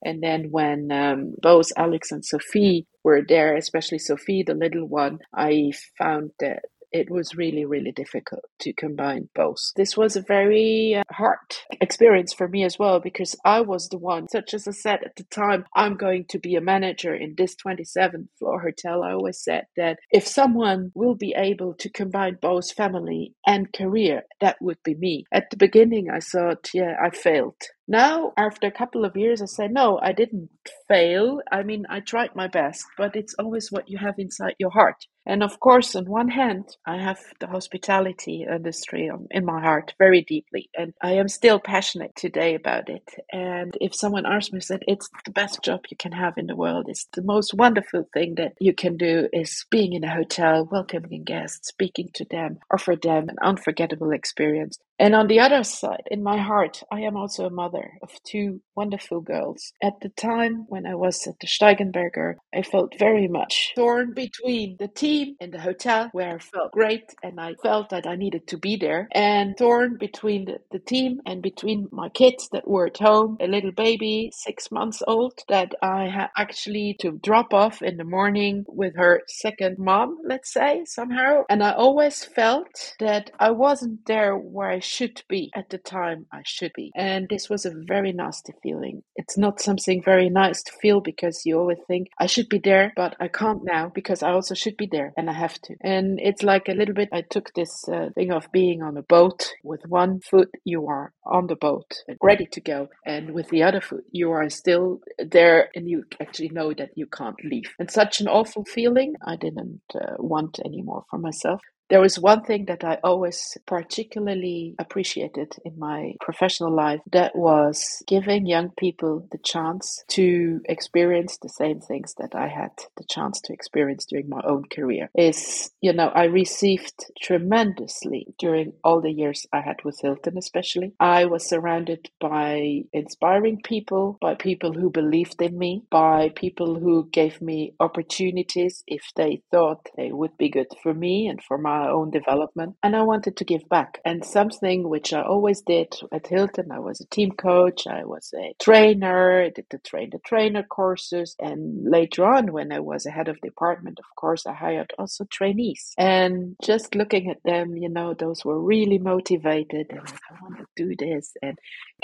And 0.04 0.22
then 0.22 0.48
when 0.50 0.90
um, 0.92 1.34
both 1.40 1.68
Alex 1.76 2.12
and 2.12 2.24
Sophie 2.24 2.86
were 3.04 3.22
there, 3.26 3.56
especially 3.56 3.98
Sophie, 3.98 4.44
the 4.46 4.54
little 4.54 4.86
one, 4.86 5.18
I 5.34 5.72
found 5.98 6.32
that 6.40 6.64
it 6.92 7.10
was 7.10 7.34
really, 7.36 7.64
really 7.64 7.92
difficult 7.92 8.44
to 8.60 8.72
combine 8.72 9.28
both. 9.34 9.58
This 9.76 9.96
was 9.96 10.16
a 10.16 10.22
very 10.22 10.96
uh, 10.96 11.02
hard 11.10 11.38
experience 11.80 12.32
for 12.32 12.48
me 12.48 12.64
as 12.64 12.78
well 12.78 13.00
because 13.00 13.36
I 13.44 13.60
was 13.60 13.88
the 13.88 13.98
one, 13.98 14.28
such 14.28 14.54
as 14.54 14.66
I 14.66 14.72
said 14.72 15.00
at 15.04 15.16
the 15.16 15.24
time, 15.24 15.64
I'm 15.74 15.96
going 15.96 16.26
to 16.30 16.38
be 16.38 16.56
a 16.56 16.60
manager 16.60 17.14
in 17.14 17.34
this 17.36 17.54
27th 17.56 18.28
floor 18.38 18.60
hotel. 18.60 19.02
I 19.02 19.12
always 19.12 19.42
said 19.42 19.66
that 19.76 19.98
if 20.10 20.26
someone 20.26 20.92
will 20.94 21.14
be 21.14 21.34
able 21.36 21.74
to 21.74 21.90
combine 21.90 22.38
both 22.40 22.72
family 22.72 23.34
and 23.46 23.72
career, 23.72 24.22
that 24.40 24.56
would 24.60 24.78
be 24.84 24.94
me. 24.94 25.24
At 25.32 25.50
the 25.50 25.56
beginning, 25.56 26.10
I 26.10 26.20
thought, 26.20 26.70
yeah, 26.74 26.96
I 27.02 27.10
failed. 27.10 27.56
Now, 27.90 28.32
after 28.36 28.68
a 28.68 28.70
couple 28.70 29.04
of 29.04 29.16
years, 29.16 29.42
I 29.42 29.46
say, 29.46 29.66
no, 29.66 29.98
I 30.00 30.12
didn't 30.12 30.48
fail. 30.86 31.42
I 31.50 31.64
mean, 31.64 31.86
I 31.90 31.98
tried 31.98 32.36
my 32.36 32.46
best, 32.46 32.86
but 32.96 33.16
it's 33.16 33.34
always 33.36 33.72
what 33.72 33.90
you 33.90 33.98
have 33.98 34.14
inside 34.16 34.54
your 34.60 34.70
heart. 34.70 35.06
And 35.26 35.42
of 35.42 35.60
course, 35.60 35.96
on 35.96 36.06
one 36.06 36.28
hand, 36.28 36.76
I 36.86 36.98
have 36.98 37.20
the 37.40 37.48
hospitality 37.48 38.46
industry 38.48 39.10
um, 39.10 39.26
in 39.30 39.44
my 39.44 39.60
heart 39.60 39.94
very 39.98 40.22
deeply, 40.22 40.70
and 40.76 40.94
I 41.02 41.14
am 41.14 41.28
still 41.28 41.58
passionate 41.58 42.14
today 42.16 42.54
about 42.54 42.88
it. 42.88 43.08
And 43.32 43.76
if 43.80 43.94
someone 43.94 44.24
asks 44.24 44.52
me, 44.52 44.60
said 44.60 44.82
it's 44.88 45.08
the 45.24 45.32
best 45.32 45.62
job 45.62 45.80
you 45.90 45.96
can 45.96 46.12
have 46.12 46.38
in 46.38 46.46
the 46.46 46.56
world, 46.56 46.86
it's 46.88 47.06
the 47.12 47.22
most 47.22 47.54
wonderful 47.54 48.08
thing 48.14 48.36
that 48.36 48.54
you 48.60 48.72
can 48.72 48.96
do 48.96 49.28
is 49.32 49.66
being 49.70 49.92
in 49.92 50.04
a 50.04 50.14
hotel, 50.14 50.66
welcoming 50.70 51.24
guests, 51.24 51.68
speaking 51.68 52.10
to 52.14 52.24
them, 52.24 52.58
offer 52.72 52.96
them 52.96 53.28
an 53.28 53.36
unforgettable 53.42 54.12
experience. 54.12 54.78
And 55.00 55.14
on 55.14 55.28
the 55.28 55.40
other 55.40 55.64
side, 55.64 56.02
in 56.10 56.22
my 56.22 56.36
heart, 56.36 56.82
I 56.92 57.00
am 57.00 57.16
also 57.16 57.46
a 57.46 57.50
mother 57.50 57.92
of 58.02 58.10
two 58.22 58.60
wonderful 58.76 59.22
girls. 59.22 59.72
At 59.82 59.94
the 60.02 60.10
time 60.10 60.66
when 60.68 60.84
I 60.86 60.94
was 60.94 61.26
at 61.26 61.40
the 61.40 61.46
Steigenberger, 61.46 62.34
I 62.54 62.60
felt 62.60 62.98
very 62.98 63.26
much 63.26 63.72
torn 63.74 64.12
between 64.12 64.76
the 64.78 64.88
team 64.88 65.36
and 65.40 65.54
the 65.54 65.60
hotel, 65.60 66.10
where 66.12 66.34
I 66.34 66.38
felt 66.38 66.72
great 66.72 67.14
and 67.22 67.40
I 67.40 67.54
felt 67.62 67.88
that 67.90 68.06
I 68.06 68.16
needed 68.16 68.46
to 68.48 68.58
be 68.58 68.76
there, 68.76 69.08
and 69.12 69.56
torn 69.56 69.96
between 69.98 70.44
the, 70.44 70.58
the 70.70 70.78
team 70.78 71.20
and 71.24 71.40
between 71.42 71.88
my 71.92 72.10
kids 72.10 72.50
that 72.52 72.68
were 72.68 72.88
at 72.88 72.98
home, 72.98 73.38
a 73.40 73.46
little 73.46 73.72
baby, 73.72 74.30
six 74.34 74.70
months 74.70 75.02
old, 75.06 75.32
that 75.48 75.74
I 75.82 76.08
had 76.08 76.28
actually 76.36 76.96
to 77.00 77.12
drop 77.22 77.54
off 77.54 77.80
in 77.80 77.96
the 77.96 78.04
morning 78.04 78.66
with 78.68 78.94
her 78.96 79.22
second 79.28 79.78
mom, 79.78 80.18
let's 80.26 80.52
say, 80.52 80.84
somehow. 80.84 81.44
And 81.48 81.62
I 81.64 81.72
always 81.72 82.22
felt 82.22 82.94
that 83.00 83.30
I 83.40 83.50
wasn't 83.50 84.04
there 84.04 84.36
where 84.36 84.68
I 84.68 84.80
should 84.90 85.22
be 85.28 85.50
at 85.54 85.70
the 85.70 85.78
time 85.78 86.26
I 86.32 86.42
should 86.44 86.72
be. 86.74 86.90
And 86.96 87.28
this 87.28 87.48
was 87.48 87.64
a 87.64 87.72
very 87.94 88.12
nasty 88.12 88.52
feeling. 88.62 89.02
It's 89.14 89.38
not 89.38 89.60
something 89.60 90.02
very 90.02 90.28
nice 90.28 90.62
to 90.64 90.72
feel 90.82 91.00
because 91.00 91.46
you 91.46 91.58
always 91.58 91.78
think, 91.86 92.08
I 92.18 92.26
should 92.26 92.48
be 92.48 92.58
there, 92.58 92.92
but 92.96 93.14
I 93.20 93.28
can't 93.28 93.62
now 93.64 93.90
because 93.94 94.22
I 94.22 94.32
also 94.32 94.54
should 94.54 94.76
be 94.76 94.88
there 94.90 95.12
and 95.16 95.30
I 95.30 95.34
have 95.34 95.60
to. 95.62 95.76
And 95.80 96.18
it's 96.20 96.42
like 96.42 96.68
a 96.68 96.72
little 96.72 96.94
bit, 96.94 97.08
I 97.12 97.22
took 97.22 97.54
this 97.54 97.88
uh, 97.88 98.08
thing 98.16 98.32
of 98.32 98.50
being 98.52 98.82
on 98.82 98.96
a 98.96 99.02
boat 99.02 99.52
with 99.62 99.86
one 99.86 100.20
foot, 100.20 100.50
you 100.64 100.88
are 100.88 101.12
on 101.24 101.46
the 101.46 101.56
boat 101.56 101.90
ready 102.20 102.46
to 102.46 102.60
go. 102.60 102.88
And 103.06 103.32
with 103.32 103.48
the 103.50 103.62
other 103.62 103.80
foot, 103.80 104.04
you 104.10 104.32
are 104.32 104.48
still 104.50 105.00
there 105.18 105.70
and 105.74 105.88
you 105.88 106.04
actually 106.20 106.50
know 106.50 106.74
that 106.74 106.90
you 106.96 107.06
can't 107.06 107.42
leave. 107.44 107.70
And 107.78 107.90
such 107.90 108.20
an 108.20 108.28
awful 108.28 108.64
feeling 108.64 109.14
I 109.24 109.36
didn't 109.36 109.82
uh, 109.94 110.16
want 110.18 110.58
anymore 110.64 111.04
for 111.10 111.18
myself. 111.18 111.60
There 111.90 112.00
was 112.02 112.18
one 112.18 112.42
thing 112.44 112.66
that 112.66 112.84
I 112.84 112.98
always 113.04 113.58
particularly 113.66 114.76
appreciated 114.80 115.54
in 115.64 115.78
my 115.78 116.14
professional 116.20 116.74
life 116.74 117.00
that 117.12 117.36
was 117.36 118.02
giving 118.08 118.46
young 118.46 118.70
people 118.70 119.28
the 119.32 119.38
chance 119.38 120.04
to 120.10 120.62
experience 120.66 121.38
the 121.38 121.50
same 121.50 121.80
things 121.80 122.16
that 122.18 122.34
I 122.34 122.48
had 122.48 122.72
the 122.98 123.04
chance 123.08 123.40
to 123.42 123.54
experience 123.54 124.06
during 124.06 124.28
my 124.30 124.42
own 124.44 124.64
career. 124.66 125.10
Is, 125.16 125.70
you 125.82 125.94
know, 125.94 126.08
I 126.08 126.24
received 126.24 127.06
tremendously 127.22 128.28
during 128.40 128.74
all 128.84 129.00
the 129.00 129.12
years 129.12 129.46
I 129.54 129.62
had 129.62 129.84
with 129.84 130.00
Hilton, 130.02 130.38
especially. 130.38 130.94
I 131.00 131.26
was 131.26 131.48
surrounded 131.48 132.10
by 132.20 132.84
inspiring 132.94 133.62
people, 133.64 134.18
by 134.20 134.34
people 134.36 134.74
who 134.74 134.90
believed 134.90 135.42
in 135.42 135.58
me, 135.58 135.84
by 135.90 136.30
people 136.36 136.80
who 136.80 137.08
gave 137.12 137.40
me 137.42 137.74
opportunities 137.80 138.84
if 138.88 139.04
they 139.16 139.42
thought 139.52 139.88
they 139.96 140.12
would 140.12 140.36
be 140.38 140.50
good 140.50 140.68
for 140.82 140.94
me 140.94 141.28
and 141.28 141.42
for 141.44 141.58
my 141.58 141.79
own 141.88 142.10
development. 142.10 142.76
And 142.82 142.94
I 142.94 143.02
wanted 143.02 143.36
to 143.36 143.44
give 143.44 143.68
back. 143.68 144.00
And 144.04 144.24
something 144.24 144.88
which 144.88 145.12
I 145.12 145.22
always 145.22 145.62
did 145.62 145.94
at 146.12 146.26
Hilton, 146.26 146.70
I 146.70 146.78
was 146.78 147.00
a 147.00 147.06
team 147.06 147.30
coach, 147.32 147.86
I 147.86 148.04
was 148.04 148.32
a 148.36 148.54
trainer, 148.62 149.42
I 149.42 149.50
did 149.50 149.66
the 149.70 149.78
train 149.78 150.10
the 150.10 150.18
trainer 150.18 150.62
courses. 150.62 151.36
And 151.38 151.88
later 151.90 152.24
on, 152.24 152.52
when 152.52 152.72
I 152.72 152.80
was 152.80 153.06
a 153.06 153.10
head 153.10 153.28
of 153.28 153.40
department, 153.40 153.98
of 153.98 154.04
course, 154.16 154.46
I 154.46 154.52
hired 154.52 154.92
also 154.98 155.24
trainees. 155.30 155.94
And 155.96 156.56
just 156.62 156.94
looking 156.94 157.30
at 157.30 157.42
them, 157.44 157.76
you 157.76 157.88
know, 157.88 158.14
those 158.14 158.44
were 158.44 158.60
really 158.60 158.98
motivated 158.98 159.86
and 159.90 160.00
I 160.00 160.34
want 160.42 160.58
to 160.58 160.66
do 160.76 160.94
this 160.96 161.32
and 161.42 161.58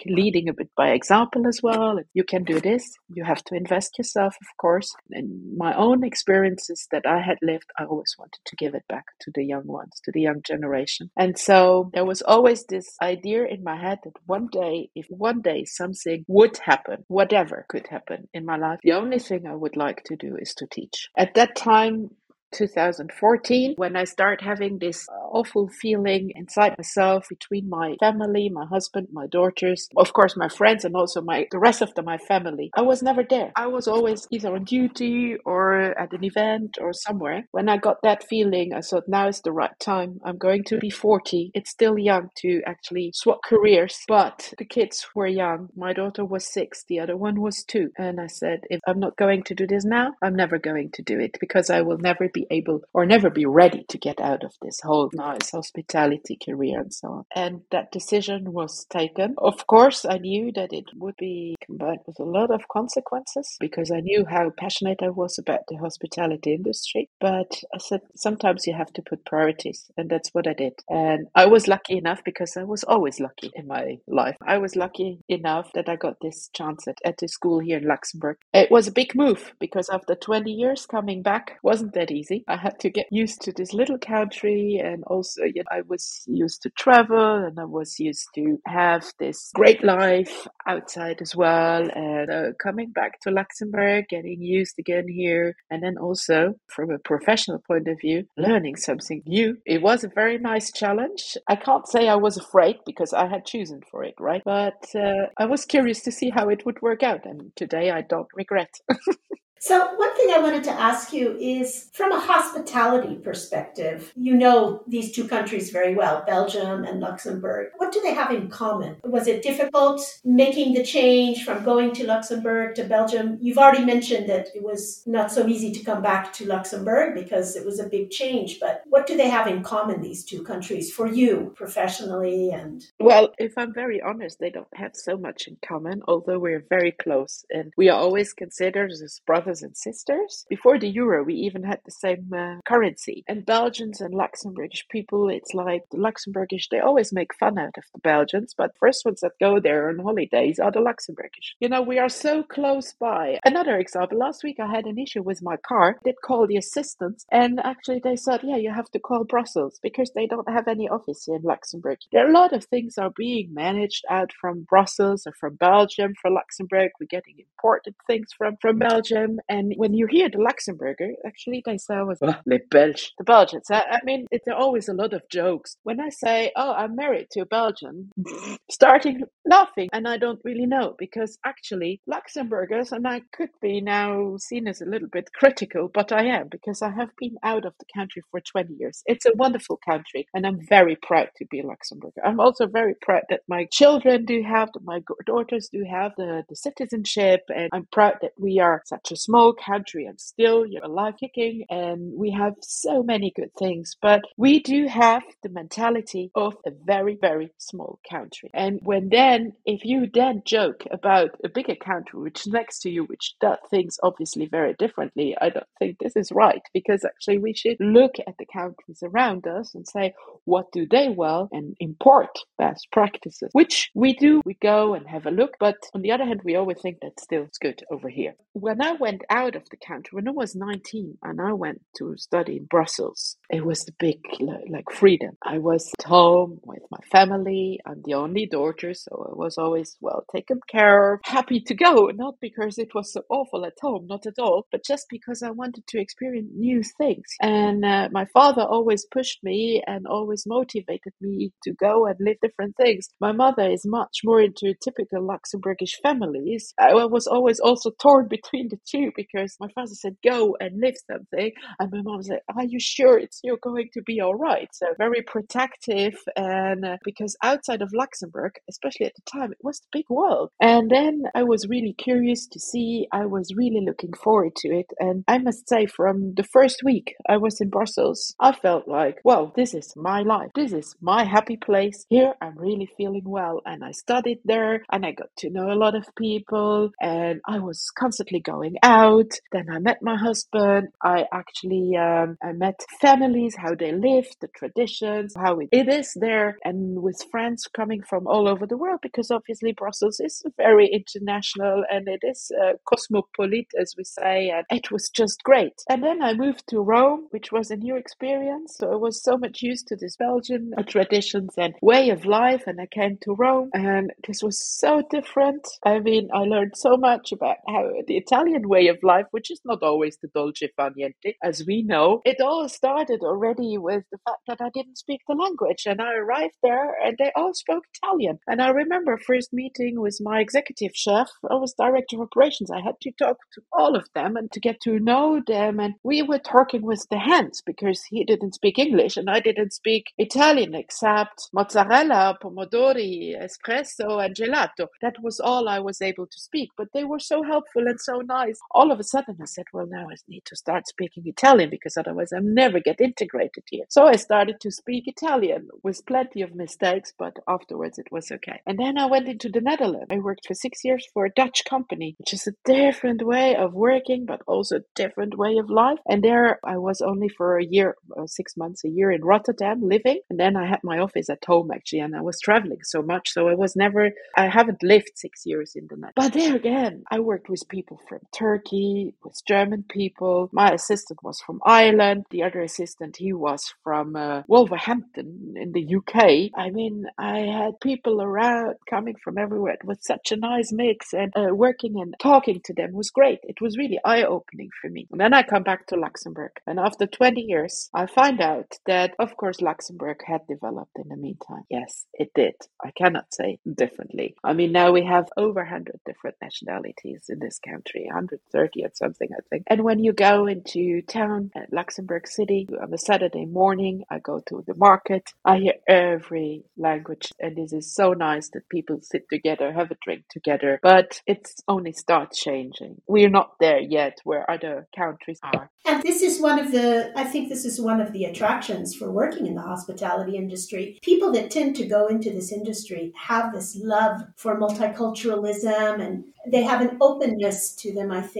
leading 0.05 0.49
a 0.49 0.53
bit 0.53 0.71
by 0.77 0.91
example 0.91 1.47
as 1.47 1.61
well. 1.63 1.99
You 2.15 2.25
can 2.25 2.45
do 2.45 2.61
this. 2.61 2.85
You 3.15 3.25
have 3.25 3.43
to 3.45 3.55
invest 3.55 3.99
yourself, 3.99 4.37
of 4.41 4.57
course. 4.59 4.93
And 5.11 5.57
my 5.57 5.75
own 5.75 6.05
experiences 6.05 6.87
that 6.91 7.07
I 7.07 7.21
had 7.21 7.39
lived, 7.43 7.71
I 7.79 7.85
always 7.85 8.15
wanted 8.19 8.41
to 8.45 8.57
give 8.57 8.75
it 8.75 8.85
back 8.89 9.05
to 9.21 9.31
the 9.35 9.45
young 9.45 9.66
ones, 9.67 10.01
to 10.05 10.13
the 10.13 10.21
young 10.21 10.43
generation. 10.43 11.11
And 11.17 11.39
so 11.39 11.91
there 11.95 12.05
was 12.05 12.23
always 12.23 12.65
this 12.65 12.95
idea 13.03 13.45
in 13.47 13.63
my 13.63 13.77
head 13.77 13.99
that 14.05 14.17
one 14.27 14.49
day, 14.51 14.91
if 14.95 15.07
one 15.09 15.41
day 15.43 15.65
something 15.65 16.25
would 16.29 16.59
happen, 16.59 17.05
whatever 17.09 17.67
could 17.69 17.87
happen 17.89 18.29
in 18.33 18.45
my 18.45 18.57
life, 18.57 18.81
the 18.83 18.93
only 18.93 19.19
thing 19.19 19.47
I 19.47 19.55
would 19.55 19.77
like 19.77 20.03
to 20.05 20.17
do 20.17 20.37
is 20.37 20.55
to 20.55 20.67
teach. 20.67 21.09
At 21.17 21.35
that 21.35 21.57
time, 21.57 22.11
2014 22.53 23.75
when 23.77 23.97
I 23.97 24.05
start 24.05 24.41
having 24.41 24.79
this 24.79 25.07
uh, 25.09 25.13
awful 25.13 25.69
feeling 25.69 26.33
inside 26.35 26.77
myself 26.79 27.29
between 27.29 27.69
my 27.69 27.97
family, 28.01 28.49
my 28.49 28.67
husband, 28.67 29.09
my 29.13 29.27
daughters, 29.27 29.89
of 29.97 30.13
course 30.13 30.37
my 30.37 30.49
friends 30.49 30.85
and 30.85 30.95
also 30.95 31.21
my 31.21 31.47
the 31.51 31.59
rest 31.59 31.83
of 31.83 31.95
the, 31.95 32.03
my 32.03 32.19
family. 32.19 32.71
I 32.75 32.83
was 32.83 33.03
never 33.03 33.25
there. 33.29 33.53
I 33.57 33.67
was 33.67 33.89
always 33.89 34.27
either 34.31 34.55
on 34.55 34.65
duty 34.65 35.37
or 35.45 35.99
at 35.99 36.13
an 36.13 36.25
event 36.25 36.79
or 36.81 36.93
somewhere. 36.93 37.45
When 37.53 37.69
I 37.69 37.77
got 37.77 38.03
that 38.03 38.25
feeling, 38.29 38.73
I 38.73 38.81
thought 38.81 39.09
now 39.09 39.29
is 39.29 39.41
the 39.41 39.53
right 39.53 39.79
time. 39.79 40.21
I'm 40.25 40.39
going 40.39 40.65
to 40.65 40.79
be 40.79 40.91
40. 40.91 41.51
It's 41.55 41.71
still 41.71 41.99
young 41.99 42.31
to 42.39 42.63
actually 42.67 43.13
swap 43.15 43.41
careers, 43.45 44.01
but 44.09 44.53
the 44.59 44.65
kids 44.65 45.07
were 45.15 45.27
young. 45.27 45.69
My 45.77 45.93
daughter 45.93 46.25
was 46.25 46.47
6, 46.53 46.85
the 46.89 47.01
other 47.01 47.17
one 47.17 47.41
was 47.41 47.65
2. 47.65 47.91
And 47.99 48.21
I 48.21 48.27
said 48.27 48.61
if 48.71 48.81
I'm 48.87 49.01
not 49.01 49.17
going 49.17 49.43
to 49.45 49.55
do 49.55 49.67
this 49.67 49.85
now, 49.85 50.15
I'm 50.23 50.35
never 50.37 50.59
going 50.59 50.91
to 50.93 51.03
do 51.03 51.19
it 51.19 51.37
because 51.41 51.71
I 51.71 51.83
will 51.83 51.99
never 51.99 52.29
be 52.37 52.47
able 52.51 52.83
or 52.93 53.07
never 53.07 53.31
be 53.31 53.47
ready 53.47 53.85
to 53.89 53.99
get 53.99 54.21
out 54.21 54.45
of 54.45 54.53
this 54.63 54.81
whole 54.83 55.11
nice 55.15 55.51
hospitality 55.51 56.39
career 56.45 56.81
and 56.81 56.93
so 56.93 57.09
on. 57.09 57.25
And 57.35 57.63
that 57.71 57.93
decision 57.93 58.53
was 58.53 58.85
taken. 58.91 59.35
Of 59.39 59.67
course, 59.67 60.05
I 60.05 60.19
knew 60.19 60.53
that 60.53 60.73
it 60.73 60.85
would 60.95 61.17
be 61.17 61.57
combined 61.65 62.01
with 62.07 62.19
a 62.21 62.31
lot 62.39 62.51
of 62.51 62.69
consequences 62.69 63.57
because 63.59 63.91
I 63.91 64.01
knew 64.01 64.27
how 64.29 64.51
passionate 64.51 65.01
I 65.03 65.09
was 65.09 65.39
about 65.39 65.61
the 65.69 65.77
hospitality 65.77 66.53
industry. 66.53 67.09
But 67.21 67.51
I 67.75 67.79
said 67.79 68.03
sometimes 68.15 68.67
you 68.67 68.75
have 68.75 68.93
to 68.95 69.03
put 69.03 69.25
priorities, 69.25 69.91
and 69.97 70.11
that's 70.11 70.31
what 70.35 70.47
I 70.47 70.53
did. 70.53 70.75
And 70.91 71.29
I 71.35 71.47
was 71.47 71.69
lucky 71.69 71.97
enough 71.97 72.21
because 72.25 72.57
I 72.57 72.65
was 72.65 72.85
always 72.85 73.19
lucky 73.21 73.51
in 73.55 73.67
my 73.67 73.99
life. 74.07 74.37
I 74.47 74.59
was 74.59 74.77
lucky 74.77 75.21
enough 75.29 75.71
that 75.75 75.89
I 75.89 75.97
got 75.97 76.17
this 76.21 76.51
chance 76.53 76.87
at, 76.87 76.99
at 77.05 77.19
the 77.19 77.29
school 77.29 77.61
here 77.61 77.79
in 77.79 77.87
Luxembourg. 77.87 78.37
It 78.53 78.71
was 78.71 78.87
a 78.87 78.93
big 79.01 79.15
move 79.15 79.55
because 79.59 79.89
after 79.89 80.15
20 80.15 80.51
years 80.51 80.87
coming 80.87 81.23
back 81.23 81.59
wasn't 81.63 81.95
that 81.95 82.11
easy 82.11 82.26
easy. 82.27 82.45
I 82.49 82.57
had 82.57 82.79
to 82.81 82.91
get 82.91 83.07
used 83.11 83.41
to 83.43 83.53
this 83.53 83.73
little 83.73 83.99
country, 83.99 84.81
and 84.83 85.05
also 85.05 85.43
you 85.45 85.63
know, 85.63 85.71
I 85.71 85.83
was 85.89 86.23
used 86.27 86.63
to 86.63 86.71
travel, 86.71 87.45
and 87.45 87.59
I 87.59 87.65
was 87.65 87.99
used 87.99 88.29
to 88.35 88.59
have 88.67 89.05
this 89.19 89.51
great 89.55 89.83
life 89.85 90.47
outside 90.67 91.21
as 91.21 91.35
well. 91.35 91.89
And 91.95 92.31
uh, 92.31 92.53
coming 92.63 92.91
back 92.93 93.21
to 93.21 93.31
Luxembourg, 93.31 94.07
getting 94.09 94.43
used 94.43 94.79
again 94.79 95.07
here, 95.09 95.55
and 95.71 95.83
then 95.83 95.97
also 95.99 96.55
from 96.69 96.91
a 96.91 96.99
professional 96.99 97.63
point 97.67 97.89
of 97.89 97.99
view, 98.01 98.25
learning 98.37 98.77
something 98.77 99.23
new. 99.27 99.57
It 99.65 99.83
was 99.83 100.05
a 100.05 100.09
very 100.09 100.39
nice 100.39 100.73
challenge. 100.73 101.37
I 101.49 101.57
can't 101.57 101.87
say 101.87 102.09
I 102.09 102.17
was 102.17 102.37
afraid 102.37 102.77
because 102.85 103.13
I 103.13 103.27
had 103.27 103.47
chosen 103.47 103.81
for 103.91 104.05
it, 104.05 104.15
right? 104.19 104.43
But 104.45 104.87
uh, 104.95 105.27
I 105.39 105.47
was 105.47 105.65
curious 105.65 106.03
to 106.03 106.13
see 106.13 106.31
how 106.31 106.49
it 106.49 106.65
would 106.67 106.83
work 106.83 107.03
out, 107.03 107.27
and 107.27 107.53
today 107.57 107.91
I 107.91 108.03
don't 108.03 108.29
regret. 108.35 108.75
So, 109.59 109.95
one 109.95 110.15
thing 110.17 110.31
I 110.33 110.39
wanted 110.39 110.65
to 110.65 110.71
ask 110.71 111.15
you 111.15 111.35
is 111.39 111.89
from 111.95 112.13
a 112.13 112.21
hospitality 112.21 113.17
perspective, 113.17 114.13
you 114.15 114.35
know 114.35 114.83
these 114.87 115.13
two 115.13 115.27
countries 115.27 115.71
very 115.71 115.95
well, 115.95 116.23
Belgium 116.27 116.85
and 116.85 117.01
Luxembourg. 117.01 117.69
What 117.79 117.91
do 117.91 118.03
they 118.03 118.13
have 118.13 118.31
in 118.31 118.49
common? 118.49 118.97
Was 119.05 119.27
it 119.27 119.43
difficult 119.43 120.21
making 120.25 120.75
the 120.75 120.85
change 120.85 121.45
from 121.45 121.65
going 121.65 121.93
to 121.95 122.07
Luxembourg 122.07 122.75
to 122.75 122.85
Belgium? 122.85 123.39
You've 123.41 123.57
already 123.57 123.85
mentioned 123.85 124.29
that 124.29 124.49
it 124.55 124.63
was 124.63 125.03
not 125.07 125.33
so 125.33 125.47
easy 125.47 125.73
to 125.73 125.85
come 125.85 126.03
back 126.03 126.35
to 126.35 126.47
Luxembourg 126.47 127.15
because 127.15 127.57
it 127.57 127.65
was 127.65 127.81
a 127.81 127.89
big 127.89 128.11
change, 128.11 128.61
but 128.61 128.83
what 128.87 129.07
do 129.07 129.17
they 129.17 129.31
have 129.31 129.47
in 129.47 129.63
common, 129.63 130.03
these 130.03 130.25
two 130.25 130.43
countries, 130.43 130.93
for 130.93 131.07
you 131.07 131.53
professionally 131.57 132.51
and? 132.51 132.85
Well, 133.01 133.33
if 133.39 133.55
I'm 133.57 133.73
very 133.73 134.03
honest, 134.03 134.39
they 134.39 134.51
don't 134.51 134.67
have 134.75 134.95
so 134.95 135.17
much 135.17 135.49
in 135.49 135.57
common, 135.67 136.03
although 136.07 136.39
we're 136.39 136.67
very 136.69 136.93
close 136.93 137.47
and 137.51 137.73
we 137.79 137.89
are 137.89 137.99
always 137.99 138.35
considered 138.35 138.91
as 138.91 139.21
brothers 139.27 139.46
brothers 139.47 139.63
and 139.63 139.77
sisters. 139.77 140.45
Before 140.49 140.77
the 140.77 140.89
euro, 140.89 141.23
we 141.23 141.35
even 141.35 141.63
had 141.63 141.81
the 141.85 141.93
same 141.93 142.33
uh, 142.37 142.57
currency. 142.67 143.23
And 143.29 143.47
Belgians 143.47 144.01
and 144.01 144.13
Luxembourgish 144.13 144.89
people, 144.91 145.29
it's 145.29 145.55
like 145.55 145.83
the 145.93 145.99
Luxembourgish, 145.99 146.69
they 146.69 146.81
always 146.81 147.13
make 147.13 147.33
fun 147.35 147.57
out 147.57 147.79
of 147.79 147.85
the 147.95 148.01
Belgians, 148.01 148.55
but 148.59 148.73
first 148.81 149.05
ones 149.05 149.21
that 149.21 149.39
go 149.41 149.61
there 149.61 149.89
on 149.89 150.01
holidays 150.01 150.59
are 150.59 150.73
the 150.73 150.81
Luxembourgish. 150.81 151.55
You 151.61 151.69
know, 151.69 151.81
we 151.81 152.01
are 152.01 152.09
so 152.09 152.43
close 152.43 152.93
by. 152.99 153.39
Another 153.45 153.79
example, 153.79 154.19
last 154.19 154.43
week 154.43 154.59
I 154.59 154.67
had 154.67 154.87
an 154.87 154.99
issue 154.99 155.23
with 155.23 155.43
my 155.43 155.57
car. 155.57 155.97
I 156.01 156.05
Did 156.05 156.17
call 156.25 156.49
the 156.49 156.57
assistance, 156.57 157.25
and 157.31 157.61
actually 157.61 158.01
they 158.03 158.17
said, 158.17 158.41
yeah, 158.43 158.57
you 158.57 158.73
have 158.75 158.91
to 158.91 158.99
call 158.99 159.23
Brussels 159.23 159.79
because 159.81 160.11
they 160.13 160.27
don't 160.27 160.49
have 160.49 160.67
any 160.67 160.89
office 160.89 161.29
in 161.29 161.43
Luxembourg. 161.43 161.99
There 162.11 162.27
are 162.27 162.31
a 162.31 162.41
lot 162.41 162.53
of 162.53 162.65
things 162.65 162.99
are 162.99 163.13
being 163.17 163.55
managed 163.55 164.05
out 164.11 164.33
from 164.41 164.67
Brussels 164.69 165.25
or 165.25 165.35
from 165.39 165.55
Belgium 165.55 166.15
for 166.21 166.33
Luxembourg. 166.33 166.91
We're 166.99 167.07
getting 167.07 167.37
imported 167.39 167.95
things 168.09 168.31
from, 168.37 168.57
from 168.61 168.79
Belgium 168.79 169.36
and 169.49 169.73
when 169.77 169.95
you 169.95 170.07
hear 170.07 170.29
the 170.29 170.39
Luxembourger, 170.39 171.13
actually 171.27 171.63
they 171.65 171.79
say 171.79 171.97
was 172.03 172.19
oh, 172.23 172.29
ah, 172.31 172.41
les 172.47 172.61
Belges, 172.71 173.13
the 173.19 173.25
Belgians. 173.25 173.67
I, 173.71 173.81
I 173.81 173.99
mean, 174.05 174.27
it, 174.31 174.43
there 174.45 174.55
are 174.55 174.61
always 174.61 174.89
a 174.89 174.95
lot 174.95 175.13
of 175.13 175.23
jokes. 175.31 175.77
When 175.83 176.01
I 176.01 176.11
say, 176.11 176.53
"Oh, 176.57 176.73
I'm 176.73 176.97
married 176.97 177.29
to 177.33 177.41
a 177.41 177.47
Belgian," 177.47 178.11
starting 178.71 179.23
laughing, 179.45 179.89
and 179.93 180.07
I 180.09 180.17
don't 180.19 180.41
really 180.45 180.67
know 180.67 180.95
because 180.99 181.39
actually 181.45 182.01
Luxembourgers, 182.09 182.93
and 182.93 183.07
I 183.07 183.23
could 183.33 183.51
be 183.61 183.81
now 183.81 184.37
seen 184.39 184.69
as 184.69 184.81
a 184.81 184.87
little 184.87 185.09
bit 185.09 185.31
critical, 185.33 185.91
but 185.93 186.13
I 186.13 186.25
am 186.25 186.49
because 186.49 186.83
I 186.83 186.91
have 186.91 187.11
been 187.19 187.37
out 187.43 187.65
of 187.65 187.75
the 187.79 187.87
country 187.95 188.23
for 188.31 188.41
20 188.41 188.75
years. 188.75 189.03
It's 189.07 189.27
a 189.27 189.33
wonderful 189.35 189.79
country, 189.85 190.27
and 190.35 190.47
I'm 190.47 190.61
very 190.69 190.97
proud 190.97 191.29
to 191.37 191.47
be 191.51 191.61
a 191.61 191.65
Luxembourger. 191.65 192.23
I'm 192.25 192.41
also 192.41 192.67
very 192.67 192.95
proud 193.01 193.23
that 193.31 193.43
my 193.49 193.67
children 193.73 194.25
do 194.25 194.43
have, 194.43 194.71
my 194.83 195.01
daughters 195.27 195.69
do 195.73 195.85
have 195.91 196.13
the, 196.17 196.45
the 196.49 196.57
citizenship, 196.57 197.43
and 197.49 197.69
I'm 197.73 197.87
proud 197.93 198.15
that 198.23 198.33
we 198.39 198.59
are 198.61 198.83
such 198.87 199.13
a 199.13 199.17
small 199.27 199.53
country 199.55 200.07
and 200.07 200.21
still 200.21 200.67
you're 200.67 200.85
alive 200.85 201.15
kicking 201.21 201.65
and 201.71 202.13
we 202.17 202.31
have 202.31 202.55
so 202.63 203.03
many 203.03 203.33
good 203.35 203.53
things 203.59 203.97
but 204.03 204.23
we 204.37 204.61
do 204.61 204.87
have 204.87 205.23
the 205.43 205.49
mentality 205.51 206.31
of 206.35 206.55
a 206.67 206.71
very 206.85 207.17
very 207.21 207.51
small 207.59 207.99
country. 208.09 208.51
And 208.55 208.81
when 208.83 209.09
then 209.11 209.53
if 209.65 209.85
you 209.85 210.09
then 210.13 210.43
joke 210.47 210.85
about 210.91 211.31
a 211.45 211.49
bigger 211.49 211.77
country 211.77 212.21
which 212.21 212.47
next 212.47 212.81
to 212.81 212.91
you 212.91 213.05
which 213.05 213.35
does 213.41 213.59
things 213.71 213.99
obviously 214.03 214.47
very 214.47 214.75
differently 214.75 215.37
i 215.41 215.49
don't 215.51 215.67
think 215.79 215.99
this 215.99 216.17
is 216.17 216.31
right 216.33 216.63
because 216.73 217.05
actually 217.05 217.39
we 217.39 217.55
should 217.55 217.77
look 217.81 218.15
at 218.27 218.37
the 218.39 218.47
countries 218.61 219.03
around 219.03 219.47
us 219.47 219.75
and 219.75 219.87
say 219.89 220.15
what 220.45 220.73
do 220.73 220.87
they 220.91 221.09
well 221.09 221.49
and 221.53 221.77
import 221.81 222.31
best 222.59 222.89
practices? 222.93 223.51
Which 223.53 223.91
we 223.95 224.15
do 224.15 224.43
we 224.45 224.55
go 224.55 224.95
and 224.95 225.07
have 225.09 225.27
a 225.27 225.31
look 225.31 225.57
but 225.61 225.77
on 225.95 226.03
the 226.03 226.13
other 226.13 226.25
hand 226.25 226.41
we 226.45 226.57
always 226.57 226.81
think 226.81 226.99
that 227.03 227.21
still 227.21 227.43
it's 227.45 227.59
good 227.59 227.83
over 227.91 228.09
here. 228.09 228.35
When 228.53 228.83
i 228.83 228.93
went 228.93 229.16
went 229.17 229.25
out 229.31 229.57
of 229.57 229.63
the 229.71 229.77
country 229.77 230.11
when 230.13 230.29
I 230.29 230.33
was 230.33 230.55
19 230.55 231.19
and 231.23 231.41
I 231.41 231.53
went 231.53 231.81
to 231.99 232.15
study 232.19 232.57
in 232.59 232.67
Brussels. 232.67 233.37
It 233.49 233.65
was 233.65 233.85
the 233.85 233.93
big, 233.99 234.19
like, 234.41 234.91
freedom. 234.93 235.37
I 235.43 235.59
was 235.59 235.91
at 235.99 236.05
home 236.05 236.61
with 236.65 236.83
my 236.91 236.99
family. 237.11 237.81
I'm 237.87 238.03
the 238.05 238.15
only 238.15 238.47
daughter, 238.47 238.93
so 238.93 239.29
I 239.31 239.35
was 239.35 239.57
always 239.57 239.97
well 240.01 240.25
taken 240.35 240.61
care 240.69 241.15
of, 241.15 241.21
happy 241.25 241.61
to 241.61 241.75
go, 241.75 242.11
not 242.15 242.35
because 242.41 242.79
it 242.79 242.95
was 242.95 243.13
so 243.13 243.23
awful 243.31 243.65
at 243.65 243.79
home, 243.81 244.07
not 244.07 244.27
at 244.27 244.39
all, 244.39 244.67
but 244.71 244.85
just 244.85 245.07
because 245.09 245.43
I 245.43 245.51
wanted 245.51 245.87
to 245.89 246.01
experience 246.01 246.51
new 246.55 246.83
things. 246.99 247.27
And 247.41 247.85
uh, 247.85 248.09
my 248.13 248.27
father 248.27 248.63
always 248.63 249.07
pushed 249.07 249.43
me 249.43 249.83
and 249.87 250.07
always 250.07 250.45
motivated 250.47 251.15
me 251.21 251.53
to 251.65 251.73
go 251.73 252.07
and 252.07 252.17
live 252.21 252.37
different 252.43 252.77
things. 252.77 253.09
My 253.21 253.33
mother 253.33 253.69
is 253.71 253.87
much 253.87 254.21
more 254.25 254.41
into 254.41 254.75
typical 254.83 255.23
Luxembourgish 255.23 255.95
families. 256.03 256.75
I 256.79 257.07
was 257.07 257.27
always 257.27 257.61
also 257.61 257.91
torn 258.03 258.29
between 258.29 258.69
the 258.69 258.79
two 258.87 259.06
because 259.15 259.57
my 259.61 259.69
father 259.75 259.95
said, 259.95 260.17
go 260.25 260.57
and 260.61 260.81
live 260.81 260.95
something. 261.11 261.53
And 261.79 261.91
my 261.93 262.03
mom 262.03 262.23
said, 262.23 262.41
are 262.57 262.65
you 262.65 262.81
sure 262.81 263.19
it's 263.19 263.41
you're 263.45 263.59
going 263.63 263.89
to 263.95 264.03
be 264.03 264.21
all 264.21 264.35
right? 264.35 264.69
So 264.73 264.87
very 264.99 265.23
protective. 265.23 266.15
And 266.37 266.85
uh, 266.85 266.97
because 267.05 267.37
outside 267.43 267.83
of 267.83 267.93
Luxembourg, 267.95 268.55
especially 268.69 269.07
at 269.07 269.15
the 269.15 269.31
time, 269.31 269.53
it 269.53 269.59
was 269.63 269.81
the 269.81 269.99
big 269.99 270.07
world. 270.09 270.51
And 270.61 270.91
then 270.91 271.25
I 271.35 271.43
was 271.43 271.69
really 271.69 271.95
curious 271.97 272.47
to 272.49 272.61
see, 272.61 273.07
I 273.13 273.27
was 273.27 273.53
really 273.55 273.85
looking 273.85 274.13
forward 274.13 274.57
to 274.57 274.69
it. 274.69 274.87
And 274.99 275.25
I 275.29 275.39
must 275.39 275.69
say, 275.69 275.87
from 275.87 276.35
the 276.35 276.45
first 276.45 276.83
week 276.85 277.15
I 277.29 277.37
was 277.37 277.61
in 277.61 277.71
Brussels, 277.71 278.35
I 278.41 278.53
felt 278.53 278.89
like, 278.89 279.19
well, 279.25 279.53
this 279.57 279.75
is 279.75 279.93
my 279.97 280.23
life. 280.23 280.51
This 280.55 280.73
is 280.73 280.95
my 281.01 281.25
happy 281.25 281.57
place. 281.57 282.05
Here 282.09 282.35
I'm 282.41 282.59
really 282.59 282.89
feeling 282.97 283.25
well. 283.25 283.61
And 283.65 283.85
I 283.85 283.93
studied 283.93 284.41
there 284.45 284.83
and 284.91 285.05
I 285.05 285.13
got 285.13 285.29
to 285.39 285.51
know 285.51 285.71
a 285.71 285.75
lot 285.75 285.95
of 285.95 286.07
people 286.17 286.91
and 287.01 287.41
I 287.47 287.59
was 287.59 287.91
constantly 287.99 288.41
going 288.41 288.77
out 288.83 288.96
out. 289.03 289.33
Then 289.53 289.67
I 289.71 289.79
met 289.79 289.99
my 290.03 290.17
husband. 290.17 290.89
I 291.03 291.19
actually 291.33 291.97
um, 291.97 292.39
I 292.43 292.53
met 292.53 292.79
families, 293.01 293.55
how 293.57 293.75
they 293.75 293.93
live, 293.93 294.27
the 294.41 294.49
traditions, 294.61 295.35
how 295.37 295.59
it 295.61 295.89
is 295.89 296.13
there, 296.15 296.59
and 296.65 297.03
with 297.03 297.23
friends 297.31 297.69
coming 297.81 298.03
from 298.03 298.27
all 298.27 298.49
over 298.49 298.67
the 298.67 298.77
world 298.77 299.01
because 299.03 299.31
obviously 299.31 299.73
Brussels 299.73 300.21
is 300.21 300.43
very 300.57 300.87
international 300.89 301.85
and 301.91 302.09
it 302.09 302.21
is 302.23 302.51
uh, 302.63 302.73
cosmopolite, 302.91 303.73
as 303.81 303.95
we 303.99 304.05
say, 304.05 304.51
and 304.51 304.65
it 304.71 304.91
was 304.91 305.09
just 305.11 305.43
great. 305.43 305.77
And 305.89 306.03
then 306.03 306.23
I 306.23 306.35
moved 306.35 306.65
to 306.69 306.81
Rome, 306.81 307.27
which 307.31 307.53
was 307.53 307.71
a 307.71 307.77
new 307.77 307.97
experience. 307.97 308.77
So 308.79 308.93
I 308.93 308.97
was 308.97 309.23
so 309.23 309.37
much 309.37 309.63
used 309.63 309.89
to 309.89 309.97
this 309.97 310.17
Belgian 310.17 310.73
traditions 310.87 311.55
and 311.59 311.75
way 311.83 312.11
of 312.11 312.25
life, 312.25 312.65
and 312.67 312.81
I 312.81 312.87
came 312.87 313.19
to 313.23 313.35
Rome, 313.35 313.71
and 313.75 314.13
this 314.27 314.43
was 314.43 314.59
so 314.59 315.03
different. 315.11 315.67
I 315.85 315.99
mean, 316.01 316.29
I 316.35 316.41
learned 316.41 316.77
so 316.77 316.97
much 316.97 317.33
about 317.33 317.57
how 317.69 317.91
the 318.07 318.17
Italian 318.17 318.69
way 318.69 318.86
of 318.89 318.99
life, 319.03 319.27
which 319.31 319.51
is 319.51 319.61
not 319.65 319.83
always 319.83 320.19
the 320.23 320.29
dolce 320.35 320.69
far 320.77 320.91
niente, 320.91 321.35
as 321.43 321.65
we 321.67 321.83
know. 321.83 322.21
It 322.25 322.41
all 322.41 322.69
started 322.69 323.21
already 323.23 323.79
with 323.79 324.05
the 324.11 324.19
fact 324.27 324.43
that 324.49 324.61
I 324.61 324.71
didn't 324.75 324.99
speak 324.99 325.21
the 325.29 325.35
language, 325.35 325.85
and 325.87 326.01
I 326.01 326.15
arrived 326.15 326.55
there 326.63 326.95
and 327.05 327.17
they 327.19 327.33
all 327.37 327.55
spoke 327.55 327.85
Italian. 328.03 328.39
And 328.47 328.63
I 328.63 328.69
remember 328.71 329.19
first 329.19 329.53
meeting 329.53 330.01
with 330.01 330.19
my 330.21 330.41
executive 330.41 330.93
chef. 330.95 331.29
I 331.51 331.55
was 331.55 331.75
director 331.75 332.17
of 332.17 332.23
operations. 332.23 332.71
I 332.71 332.81
had 332.81 332.97
to 333.03 333.13
talk 333.19 333.37
to 333.55 333.63
all 333.73 333.97
of 333.97 334.07
them 334.15 334.37
and 334.37 334.51
to 334.53 334.61
get 334.61 334.81
to 334.83 334.99
know 334.99 335.41
them. 335.47 335.81
And 335.81 335.95
we 336.03 336.23
were 336.23 336.39
talking 336.39 336.83
with 336.83 337.07
the 337.11 337.19
hands 337.19 337.63
because 337.65 338.03
he 338.11 338.25
didn't 338.25 338.55
speak 338.55 338.79
English 338.79 339.17
and 339.17 339.31
I 339.31 339.41
didn't 339.41 339.73
speak 339.73 340.05
Italian 340.19 340.75
except 340.75 341.49
mozzarella, 341.53 342.39
pomodori, 342.43 343.35
espresso, 343.37 344.25
and 344.25 344.35
gelato. 344.35 344.89
That 345.03 345.17
was 345.23 345.41
all 345.41 345.69
I 345.69 345.81
was 345.81 346.01
able 346.03 346.27
to 346.27 346.39
speak. 346.41 346.71
But 346.77 346.89
they 346.95 347.05
were 347.05 347.19
so 347.19 347.43
helpful 347.43 347.87
and 347.87 348.01
so 348.01 348.21
nice. 348.21 348.59
All 348.77 348.93
of 348.93 349.01
a 349.01 349.05
sudden 349.05 349.39
I 349.41 349.47
said, 349.47 349.65
well, 349.73 349.87
now 349.89 350.07
I 350.13 350.17
need 350.29 350.45
to 350.45 350.57
start 350.57 350.87
speaking 350.87 351.23
Italian 351.27 351.71
because 351.71 351.97
otherwise 351.97 352.31
I'll 352.35 352.43
never 352.43 352.79
get 352.79 353.01
integrated 353.01 353.65
here. 353.71 353.87
So 353.89 354.07
I 354.07 354.17
started 354.17 354.61
to 354.61 354.71
speak 354.71 355.05
Italian 355.07 355.69
with 355.83 356.05
plenty 356.07 356.43
of 356.43 356.55
mistakes, 356.55 357.15
but 357.19 357.39
afterwards 357.49 357.99
it 357.99 358.09
was 358.13 358.31
okay. 358.31 358.61
And 358.67 358.79
then 358.79 358.99
I 358.99 359.07
went 359.07 359.29
into 359.29 359.49
the 359.49 359.63
Netherlands. 359.63 360.09
I 360.11 360.19
worked 360.19 360.47
for 360.47 360.53
six 360.53 360.85
years 360.85 361.07
for 361.15 361.25
a 361.25 361.31
Dutch 361.31 361.65
company, 361.65 362.17
which 362.19 362.35
is 362.35 362.47
a 362.47 362.53
different 362.67 363.23
way 363.27 363.57
of 363.57 363.73
working, 363.73 364.27
but 364.27 364.43
also 364.47 364.77
a 364.77 364.89
different 364.95 365.39
way 365.39 365.57
of 365.57 365.71
life. 365.71 365.99
And 366.07 366.23
there 366.23 366.61
I 366.63 366.77
was 366.77 367.01
only 367.01 367.31
for 367.31 367.59
a 367.59 367.65
year, 367.65 367.97
uh, 368.19 368.27
six 368.27 368.59
months, 368.59 368.85
a 368.85 368.91
year 368.91 369.11
in 369.11 369.25
Rotterdam 369.25 369.81
living. 369.83 370.21
And 370.29 370.39
then 370.39 370.55
I 370.55 370.67
had 370.67 370.81
my 370.85 370.99
office 370.99 371.31
at 371.31 371.47
home 371.47 371.71
actually, 371.75 372.01
and 372.01 372.15
I 372.15 372.21
was 372.21 372.39
traveling 372.41 372.81
so 372.83 373.01
much. 373.03 373.31
So 373.31 373.49
I 373.49 373.55
was 373.55 373.75
never, 373.75 374.11
I 374.37 374.49
haven't 374.49 374.83
lived 374.83 375.13
six 375.15 375.47
years 375.47 375.73
in 375.75 375.87
the 375.89 375.97
Netherlands. 375.97 376.15
But 376.17 376.35
there 376.35 376.55
again, 376.55 377.05
I 377.11 377.21
worked 377.21 377.49
with 377.49 377.67
people 377.69 377.99
from 378.09 378.21
Turkey 378.35 378.66
Turkey 378.67 379.15
with 379.23 379.43
German 379.47 379.85
people. 379.89 380.49
My 380.53 380.71
assistant 380.71 381.23
was 381.23 381.41
from 381.41 381.61
Ireland. 381.65 382.27
The 382.31 382.43
other 382.43 382.63
assistant, 382.63 383.17
he 383.17 383.33
was 383.33 383.73
from 383.83 384.17
uh, 384.17 384.43
Wolverhampton 384.49 385.55
in 385.57 385.73
the 385.73 385.97
UK. 385.97 386.51
I 386.55 386.71
mean, 386.71 387.07
I 387.19 387.39
had 387.41 387.81
people 387.81 388.23
around 388.23 388.77
coming 388.89 389.17
from 389.23 389.39
everywhere. 389.39 389.75
It 389.75 389.87
was 389.87 389.99
such 390.01 390.33
a 390.33 390.37
nice 390.37 390.73
mix, 390.73 391.13
and 391.13 391.33
uh, 391.37 391.55
working 391.55 392.01
and 392.01 392.15
talking 392.19 392.61
to 392.65 392.75
them 392.75 392.93
was 392.93 393.11
great. 393.11 393.39
It 393.43 393.61
was 393.61 393.77
really 393.77 393.99
eye 394.05 394.25
opening 394.25 394.71
for 394.81 394.91
me. 394.91 395.07
And 395.11 395.21
then 395.21 395.35
I 395.35 395.43
come 395.43 395.63
back 395.63 395.87
to 395.89 395.97
Luxembourg, 395.97 396.53
and 396.67 396.79
after 396.79 397.07
20 397.07 397.41
years, 397.41 397.91
I 397.95 398.07
find 398.07 398.41
out 398.41 398.73
that, 398.87 399.15
of 399.19 399.37
course, 399.37 399.61
Luxembourg 399.61 400.21
had 400.27 400.47
developed 400.49 400.97
in 400.97 401.09
the 401.09 401.17
meantime. 401.17 401.65
Yes, 401.71 402.07
it 402.15 402.31
did. 402.35 402.55
I 402.83 402.91
cannot 402.91 403.33
say 403.33 403.59
differently. 403.73 404.35
I 404.43 404.53
mean, 404.53 404.73
now 404.73 404.93
we 404.93 405.05
have 405.05 405.29
over 405.37 405.61
100 405.61 406.01
different 406.07 406.37
nationalities 406.43 407.25
in 407.29 407.39
this 407.39 407.59
country, 407.59 408.09
130 408.53 408.83
and 408.83 408.97
something, 408.97 409.29
I 409.33 409.41
think. 409.51 409.65
And 409.69 409.85
when 409.85 410.03
you 410.03 410.13
go 410.13 410.47
into 410.47 411.03
town 411.03 411.51
at 411.55 411.73
Luxembourg 411.73 412.27
City 412.27 412.69
on 412.81 412.93
a 412.93 412.99
Saturday 412.99 413.47
morning, 413.47 414.05
I 414.11 414.19
go 414.19 414.41
to 414.49 414.65
the 414.67 414.75
market, 414.75 415.33
I 415.45 415.59
hear 415.59 415.75
every 415.89 416.65
language, 416.77 417.33
and 417.41 417.57
this 417.57 417.73
is 417.73 417.93
so 417.93 418.13
nice 418.13 418.49
that 418.51 418.69
people 418.69 418.99
sit 419.03 419.29
together, 419.29 419.73
have 419.73 419.91
a 419.91 419.97
drink 420.03 420.25
together, 420.31 420.79
but 420.83 421.21
it's 421.27 421.63
only 421.69 421.93
start 421.93 422.33
changing. 422.33 423.01
We're 423.07 423.31
not 423.31 423.55
there 423.61 423.81
yet 423.81 424.19
where 424.25 424.51
other 424.51 424.89
countries 424.97 425.41
are. 425.43 425.71
And 425.85 426.03
this 426.03 426.23
is 426.23 426.41
one 426.41 426.59
of 426.59 426.73
the, 426.73 427.13
I 427.17 427.25
think 427.25 427.49
this 427.49 427.65
is 427.65 427.81
one 427.81 428.01
of 428.01 428.13
the 428.13 428.25
attractions 428.25 428.95
for 428.95 429.11
working 429.11 429.47
in 429.47 429.55
the 429.55 429.63
hospitality 429.63 430.37
industry. 430.37 430.99
People 431.03 431.33
that 431.33 431.51
tend 431.51 431.77
to 431.77 431.87
go 431.87 432.09
into 432.09 432.31
this 432.31 432.53
industry 432.53 433.13
have 433.17 433.53
this 433.53 433.77
love 433.81 434.23
for 434.37 434.59
multiculturalism 434.59 436.01
and 436.01 436.25
they 436.51 436.63
have 436.63 436.81
an 436.81 436.97
openness 437.01 437.75
to 437.77 437.93
them, 437.93 438.11
I 438.11 438.23
think. 438.23 438.36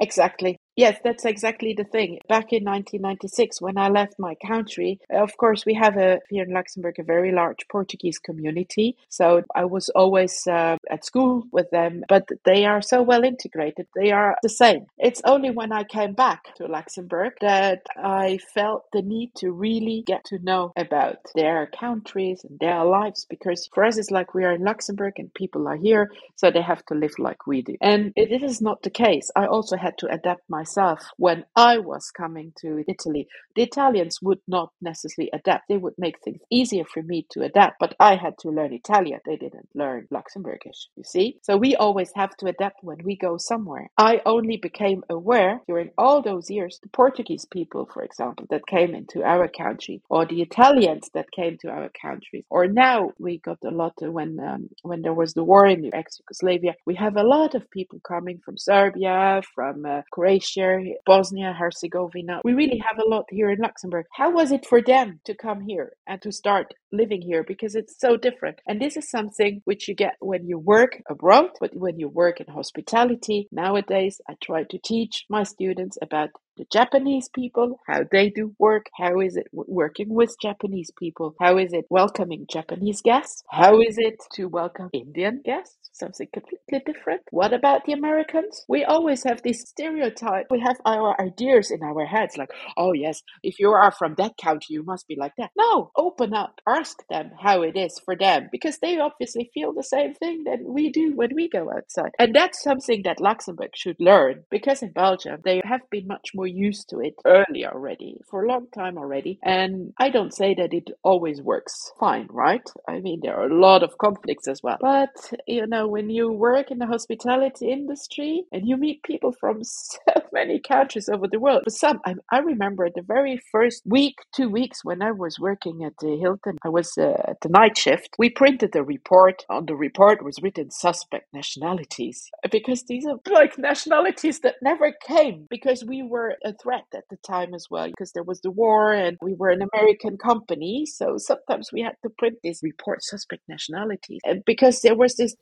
Exactly. 0.00 0.58
Yes, 0.76 0.98
that's 1.02 1.24
exactly 1.24 1.72
the 1.72 1.84
thing. 1.84 2.18
Back 2.28 2.52
in 2.52 2.62
1996, 2.64 3.62
when 3.62 3.78
I 3.78 3.88
left 3.88 4.18
my 4.18 4.34
country, 4.34 5.00
of 5.08 5.34
course, 5.38 5.64
we 5.64 5.72
have 5.72 5.96
a 5.96 6.20
here 6.28 6.44
in 6.44 6.52
Luxembourg 6.52 6.96
a 6.98 7.02
very 7.02 7.32
large 7.32 7.66
Portuguese 7.70 8.18
community. 8.18 8.94
So 9.08 9.42
I 9.54 9.64
was 9.64 9.88
always 9.88 10.46
uh, 10.46 10.76
at 10.90 11.06
school 11.06 11.44
with 11.50 11.70
them, 11.70 12.04
but 12.10 12.28
they 12.44 12.66
are 12.66 12.82
so 12.82 13.02
well 13.02 13.24
integrated. 13.24 13.86
They 13.96 14.12
are 14.12 14.36
the 14.42 14.50
same. 14.50 14.84
It's 14.98 15.22
only 15.24 15.50
when 15.50 15.72
I 15.72 15.84
came 15.84 16.12
back 16.12 16.54
to 16.56 16.66
Luxembourg 16.66 17.32
that 17.40 17.86
I 17.96 18.38
felt 18.52 18.84
the 18.92 19.00
need 19.00 19.30
to 19.36 19.52
really 19.52 20.04
get 20.06 20.26
to 20.26 20.38
know 20.40 20.72
about 20.76 21.16
their 21.34 21.68
countries 21.68 22.44
and 22.44 22.58
their 22.58 22.84
lives 22.84 23.24
because 23.30 23.66
for 23.72 23.82
us, 23.82 23.96
it's 23.96 24.10
like 24.10 24.34
we 24.34 24.44
are 24.44 24.52
in 24.52 24.62
Luxembourg 24.62 25.14
and 25.16 25.32
people 25.32 25.66
are 25.68 25.76
here, 25.76 26.10
so 26.34 26.50
they 26.50 26.60
have 26.60 26.84
to 26.86 26.94
live 26.94 27.18
like 27.18 27.46
we 27.46 27.62
do. 27.62 27.76
And 27.80 28.12
it 28.14 28.42
is 28.42 28.60
not 28.60 28.82
the 28.82 28.90
case. 28.90 29.30
I 29.34 29.46
also 29.46 29.78
had 29.78 29.96
to 29.98 30.12
adapt 30.12 30.42
my 30.50 30.65
myself 30.66 31.00
when 31.16 31.44
I 31.54 31.78
was 31.78 32.10
coming 32.10 32.52
to 32.60 32.84
Italy. 32.88 33.28
The 33.54 33.62
Italians 33.62 34.18
would 34.22 34.40
not 34.48 34.70
necessarily 34.80 35.30
adapt. 35.32 35.68
They 35.68 35.76
would 35.76 35.94
make 35.98 36.16
things 36.24 36.40
easier 36.50 36.84
for 36.84 37.02
me 37.02 37.26
to 37.30 37.42
adapt, 37.42 37.76
but 37.80 37.94
I 38.00 38.16
had 38.16 38.34
to 38.40 38.50
learn 38.50 38.72
Italian. 38.72 39.20
They 39.24 39.36
didn't 39.36 39.68
learn 39.74 40.08
Luxembourgish, 40.12 40.80
you 40.96 41.04
see? 41.04 41.38
So 41.42 41.56
we 41.56 41.76
always 41.76 42.10
have 42.14 42.36
to 42.38 42.46
adapt 42.46 42.82
when 42.82 42.98
we 43.04 43.16
go 43.16 43.36
somewhere. 43.38 43.88
I 43.96 44.20
only 44.26 44.56
became 44.56 45.02
aware 45.08 45.60
during 45.68 45.90
all 45.96 46.22
those 46.22 46.50
years, 46.50 46.78
the 46.82 46.88
Portuguese 46.88 47.46
people, 47.50 47.88
for 47.92 48.02
example, 48.02 48.46
that 48.50 48.66
came 48.66 48.94
into 48.94 49.22
our 49.22 49.48
country, 49.48 50.02
or 50.10 50.26
the 50.26 50.42
Italians 50.42 51.08
that 51.14 51.30
came 51.30 51.56
to 51.58 51.68
our 51.68 51.90
country, 52.00 52.44
or 52.50 52.66
now 52.66 53.12
we 53.18 53.38
got 53.38 53.58
a 53.64 53.70
lot 53.70 53.94
when 54.00 54.38
um, 54.40 54.68
when 54.82 55.02
there 55.02 55.14
was 55.14 55.32
the 55.34 55.44
war 55.44 55.66
in 55.66 55.94
ex-Yugoslavia, 55.94 56.74
we 56.86 56.94
have 56.96 57.16
a 57.16 57.22
lot 57.36 57.54
of 57.54 57.70
people 57.70 57.98
coming 58.06 58.38
from 58.44 58.56
Serbia, 58.58 59.42
from 59.54 59.84
uh, 59.86 60.02
Croatia, 60.12 60.55
Bosnia 61.04 61.52
Herzegovina. 61.52 62.40
We 62.44 62.54
really 62.54 62.82
have 62.86 62.98
a 62.98 63.08
lot 63.08 63.26
here 63.30 63.50
in 63.50 63.58
Luxembourg. 63.58 64.06
How 64.12 64.30
was 64.30 64.52
it 64.52 64.64
for 64.64 64.80
them 64.80 65.20
to 65.24 65.34
come 65.34 65.60
here 65.60 65.92
and 66.06 66.20
to 66.22 66.32
start 66.32 66.74
living 66.92 67.20
here? 67.20 67.44
Because 67.44 67.74
it's 67.74 67.98
so 67.98 68.16
different. 68.16 68.60
And 68.66 68.80
this 68.80 68.96
is 68.96 69.10
something 69.10 69.60
which 69.64 69.88
you 69.88 69.94
get 69.94 70.16
when 70.20 70.46
you 70.46 70.58
work 70.58 71.02
abroad, 71.10 71.50
but 71.60 71.76
when 71.76 71.98
you 71.98 72.08
work 72.08 72.40
in 72.40 72.46
hospitality, 72.46 73.48
nowadays 73.52 74.20
I 74.28 74.34
try 74.42 74.64
to 74.64 74.78
teach 74.78 75.26
my 75.28 75.42
students 75.42 75.98
about 76.00 76.30
the 76.56 76.66
Japanese 76.72 77.28
people, 77.28 77.78
how 77.86 78.04
they 78.10 78.30
do 78.30 78.54
work, 78.58 78.86
how 78.96 79.20
is 79.20 79.36
it 79.36 79.46
working 79.52 80.08
with 80.08 80.34
Japanese 80.40 80.90
people, 80.98 81.34
how 81.38 81.58
is 81.58 81.74
it 81.74 81.84
welcoming 81.90 82.46
Japanese 82.50 83.02
guests, 83.02 83.42
how 83.50 83.78
is 83.80 83.96
it 83.98 84.16
to 84.32 84.46
welcome 84.46 84.88
Indian 84.94 85.42
guests, 85.44 85.85
something 85.98 86.28
completely 86.32 86.80
different. 86.84 87.22
What 87.30 87.52
about 87.52 87.84
the 87.84 87.92
Americans? 87.92 88.64
We 88.68 88.84
always 88.84 89.24
have 89.24 89.42
this 89.42 89.62
stereotype. 89.62 90.46
We 90.50 90.60
have 90.60 90.76
our 90.84 91.20
ideas 91.20 91.70
in 91.70 91.82
our 91.82 92.04
heads 92.06 92.36
like, 92.36 92.50
oh 92.76 92.92
yes, 92.92 93.22
if 93.42 93.58
you 93.58 93.70
are 93.70 93.92
from 93.92 94.14
that 94.16 94.36
country, 94.42 94.74
you 94.74 94.84
must 94.84 95.08
be 95.08 95.16
like 95.16 95.32
that. 95.38 95.50
No, 95.56 95.90
open 95.96 96.34
up, 96.34 96.60
ask 96.66 96.96
them 97.08 97.30
how 97.40 97.62
it 97.62 97.76
is 97.76 98.00
for 98.04 98.16
them 98.16 98.48
because 98.52 98.78
they 98.78 98.98
obviously 98.98 99.50
feel 99.54 99.72
the 99.72 99.82
same 99.82 100.14
thing 100.14 100.44
that 100.44 100.58
we 100.62 100.90
do 100.90 101.12
when 101.14 101.30
we 101.34 101.48
go 101.48 101.70
outside. 101.70 102.10
And 102.18 102.34
that's 102.34 102.62
something 102.62 103.02
that 103.04 103.20
Luxembourg 103.20 103.70
should 103.74 103.96
learn 104.00 104.44
because 104.50 104.82
in 104.82 104.92
Belgium, 104.92 105.40
they 105.44 105.60
have 105.64 105.82
been 105.90 106.06
much 106.06 106.30
more 106.34 106.46
used 106.46 106.88
to 106.90 107.00
it 107.00 107.14
early 107.24 107.64
already, 107.66 108.20
for 108.30 108.44
a 108.44 108.48
long 108.48 108.66
time 108.74 108.98
already. 108.98 109.38
And 109.42 109.92
I 109.98 110.10
don't 110.10 110.34
say 110.34 110.54
that 110.54 110.72
it 110.72 110.90
always 111.02 111.40
works 111.40 111.92
fine, 111.98 112.28
right? 112.30 112.68
I 112.88 113.00
mean, 113.00 113.20
there 113.22 113.36
are 113.36 113.48
a 113.48 113.60
lot 113.60 113.82
of 113.82 113.98
conflicts 113.98 114.48
as 114.48 114.62
well. 114.62 114.78
But, 114.80 115.32
you 115.46 115.66
know, 115.66 115.85
when 115.88 116.10
you 116.10 116.30
work 116.32 116.70
in 116.70 116.78
the 116.78 116.86
hospitality 116.86 117.70
industry 117.70 118.44
and 118.52 118.66
you 118.68 118.76
meet 118.76 119.02
people 119.02 119.32
from 119.32 119.58
so 119.62 119.98
many 120.32 120.60
countries 120.60 121.08
over 121.08 121.26
the 121.28 121.40
world, 121.40 121.62
but 121.64 121.72
some, 121.72 122.00
I, 122.04 122.14
I 122.30 122.38
remember 122.38 122.88
the 122.88 123.02
very 123.02 123.40
first 123.52 123.82
week, 123.84 124.14
two 124.34 124.48
weeks 124.48 124.84
when 124.84 125.02
I 125.02 125.12
was 125.12 125.38
working 125.38 125.84
at 125.84 125.94
the 126.00 126.18
Hilton, 126.20 126.58
I 126.64 126.68
was 126.68 126.92
uh, 126.98 127.14
at 127.28 127.40
the 127.42 127.48
night 127.48 127.78
shift. 127.78 128.10
We 128.18 128.30
printed 128.30 128.74
a 128.76 128.82
report. 128.82 129.44
On 129.48 129.66
the 129.66 129.76
report 129.76 130.24
was 130.24 130.38
written 130.42 130.70
suspect 130.70 131.26
nationalities 131.32 132.30
because 132.50 132.84
these 132.84 133.06
are 133.06 133.18
like 133.32 133.58
nationalities 133.58 134.40
that 134.40 134.56
never 134.62 134.92
came 135.06 135.46
because 135.50 135.84
we 135.84 136.02
were 136.02 136.36
a 136.44 136.52
threat 136.52 136.84
at 136.94 137.04
the 137.10 137.16
time 137.26 137.54
as 137.54 137.66
well 137.70 137.88
because 137.88 138.12
there 138.12 138.22
was 138.22 138.40
the 138.40 138.50
war 138.50 138.92
and 138.92 139.16
we 139.22 139.34
were 139.34 139.50
an 139.50 139.62
American 139.72 140.18
company. 140.18 140.86
So 140.86 141.16
sometimes 141.16 141.70
we 141.72 141.82
had 141.82 141.96
to 142.02 142.10
print 142.10 142.36
this 142.42 142.62
report 142.62 143.02
suspect 143.02 143.42
nationalities 143.48 144.20
and 144.24 144.42
because 144.44 144.80
there 144.80 144.96
was 144.96 145.16
this 145.16 145.34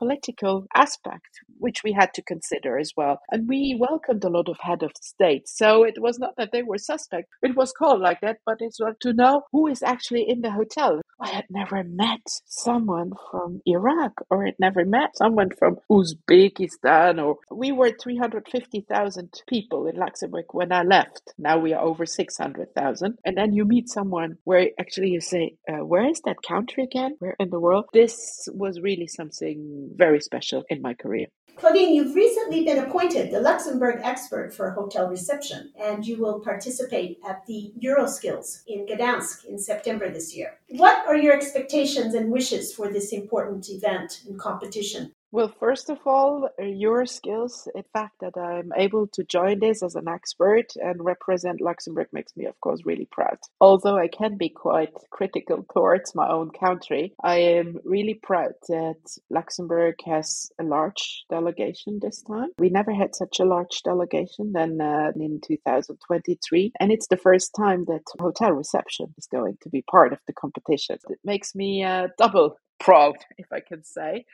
geopolitical 0.00 0.66
aspect 0.74 1.40
which 1.62 1.82
we 1.84 1.92
had 1.92 2.12
to 2.14 2.22
consider 2.22 2.78
as 2.78 2.92
well. 2.96 3.20
And 3.30 3.48
we 3.48 3.76
welcomed 3.78 4.24
a 4.24 4.28
lot 4.28 4.48
of 4.48 4.58
head 4.60 4.82
of 4.82 4.90
state. 5.00 5.48
So 5.48 5.84
it 5.84 5.94
was 5.98 6.18
not 6.18 6.34
that 6.36 6.50
they 6.52 6.62
were 6.62 6.78
suspect. 6.78 7.28
It 7.42 7.56
was 7.56 7.72
called 7.72 8.00
like 8.00 8.20
that, 8.20 8.38
but 8.44 8.56
it's 8.60 8.80
like 8.80 8.98
to 9.00 9.12
know 9.12 9.42
who 9.52 9.68
is 9.68 9.82
actually 9.82 10.28
in 10.28 10.42
the 10.42 10.50
hotel. 10.50 11.00
I 11.20 11.28
had 11.28 11.44
never 11.50 11.84
met 11.84 12.20
someone 12.46 13.12
from 13.30 13.62
Iraq 13.64 14.12
or 14.28 14.44
had 14.44 14.56
never 14.58 14.84
met 14.84 15.16
someone 15.16 15.50
from 15.56 15.76
Uzbekistan 15.88 17.24
or 17.24 17.36
we 17.50 17.70
were 17.70 17.92
350,000 17.92 19.42
people 19.48 19.86
in 19.86 19.96
Luxembourg 19.96 20.46
when 20.50 20.72
I 20.72 20.82
left. 20.82 21.32
Now 21.38 21.58
we 21.58 21.72
are 21.74 21.84
over 21.84 22.06
600,000. 22.06 23.18
And 23.24 23.36
then 23.36 23.52
you 23.52 23.64
meet 23.64 23.88
someone 23.88 24.38
where 24.44 24.70
actually 24.80 25.10
you 25.10 25.20
say, 25.20 25.54
uh, 25.68 25.84
where 25.84 26.08
is 26.08 26.20
that 26.24 26.42
country 26.46 26.82
again? 26.82 27.14
Where 27.20 27.36
in 27.38 27.50
the 27.50 27.60
world? 27.60 27.84
This 27.92 28.48
was 28.52 28.80
really 28.80 29.06
something 29.06 29.81
very 29.96 30.20
special 30.20 30.64
in 30.68 30.82
my 30.82 30.94
career. 30.94 31.26
Claudine, 31.56 31.94
you've 31.94 32.14
recently 32.14 32.64
been 32.64 32.78
appointed 32.78 33.30
the 33.30 33.40
Luxembourg 33.40 34.00
expert 34.02 34.54
for 34.54 34.70
hotel 34.70 35.08
reception, 35.08 35.70
and 35.78 36.04
you 36.06 36.18
will 36.18 36.40
participate 36.40 37.18
at 37.28 37.44
the 37.46 37.72
Euroskills 37.78 38.62
in 38.66 38.86
Gdansk 38.86 39.44
in 39.44 39.58
September 39.58 40.10
this 40.10 40.34
year. 40.34 40.58
What 40.70 41.06
are 41.06 41.16
your 41.16 41.34
expectations 41.34 42.14
and 42.14 42.32
wishes 42.32 42.74
for 42.74 42.88
this 42.88 43.12
important 43.12 43.68
event 43.68 44.22
and 44.26 44.38
competition? 44.38 45.12
Well, 45.32 45.48
first 45.58 45.88
of 45.88 45.98
all, 46.04 46.50
your 46.58 47.06
skills, 47.06 47.66
the 47.74 47.84
fact 47.94 48.16
that 48.20 48.36
I'm 48.36 48.70
able 48.76 49.06
to 49.14 49.24
join 49.24 49.60
this 49.60 49.82
as 49.82 49.94
an 49.94 50.06
expert 50.06 50.66
and 50.76 51.02
represent 51.02 51.62
Luxembourg 51.62 52.08
makes 52.12 52.36
me, 52.36 52.44
of 52.44 52.60
course, 52.60 52.82
really 52.84 53.08
proud. 53.10 53.38
Although 53.58 53.96
I 53.96 54.08
can 54.08 54.36
be 54.36 54.50
quite 54.50 54.92
critical 55.08 55.64
towards 55.72 56.14
my 56.14 56.28
own 56.28 56.50
country, 56.50 57.14
I 57.24 57.36
am 57.36 57.80
really 57.82 58.12
proud 58.12 58.52
that 58.68 59.00
Luxembourg 59.30 59.94
has 60.04 60.52
a 60.60 60.64
large 60.64 61.24
delegation 61.30 61.98
this 62.02 62.20
time. 62.20 62.50
We 62.58 62.68
never 62.68 62.92
had 62.92 63.14
such 63.14 63.40
a 63.40 63.46
large 63.46 63.82
delegation 63.84 64.52
than 64.52 64.82
uh, 64.82 65.12
in 65.16 65.40
2023, 65.42 66.72
and 66.78 66.92
it's 66.92 67.08
the 67.08 67.16
first 67.16 67.54
time 67.56 67.86
that 67.86 68.02
hotel 68.20 68.52
reception 68.52 69.14
is 69.16 69.28
going 69.28 69.56
to 69.62 69.70
be 69.70 69.82
part 69.90 70.12
of 70.12 70.18
the 70.26 70.34
competition. 70.34 70.98
It 71.08 71.20
makes 71.24 71.54
me 71.54 71.84
uh, 71.84 72.08
double 72.18 72.58
proud, 72.80 73.16
if 73.38 73.46
I 73.52 73.60
can 73.60 73.84
say. 73.84 74.24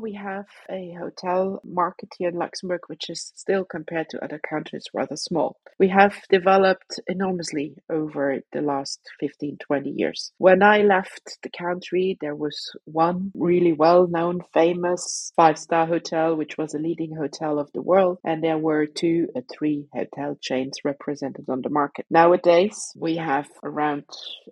We 0.00 0.14
have 0.14 0.46
a 0.70 0.94
hotel 0.98 1.60
market 1.64 2.10
here 2.18 2.30
in 2.30 2.36
Luxembourg, 2.36 2.82
which 2.88 3.10
is 3.10 3.32
still 3.36 3.64
compared 3.64 4.08
to 4.10 4.24
other 4.24 4.40
countries 4.40 4.86
rather 4.94 5.16
small. 5.16 5.56
We 5.78 5.88
have 5.88 6.14
developed 6.30 7.00
enormously 7.06 7.76
over 7.90 8.40
the 8.52 8.62
last 8.62 9.00
15, 9.20 9.58
20 9.58 9.90
years. 9.90 10.32
When 10.38 10.62
I 10.62 10.78
left 10.78 11.38
the 11.42 11.50
country, 11.50 12.18
there 12.20 12.34
was 12.36 12.72
one 12.84 13.32
really 13.34 13.72
well 13.72 14.06
known, 14.08 14.40
famous 14.54 15.32
five 15.36 15.58
star 15.58 15.86
hotel, 15.86 16.36
which 16.36 16.56
was 16.58 16.74
a 16.74 16.78
leading 16.78 17.14
hotel 17.16 17.58
of 17.58 17.70
the 17.72 17.82
world, 17.82 18.18
and 18.24 18.42
there 18.42 18.58
were 18.58 18.86
two 18.86 19.28
or 19.34 19.42
three 19.52 19.86
hotel 19.94 20.38
chains 20.40 20.78
represented 20.84 21.46
on 21.48 21.62
the 21.62 21.70
market. 21.70 22.06
Nowadays, 22.10 22.92
we 22.96 23.16
have 23.16 23.48
around 23.62 24.04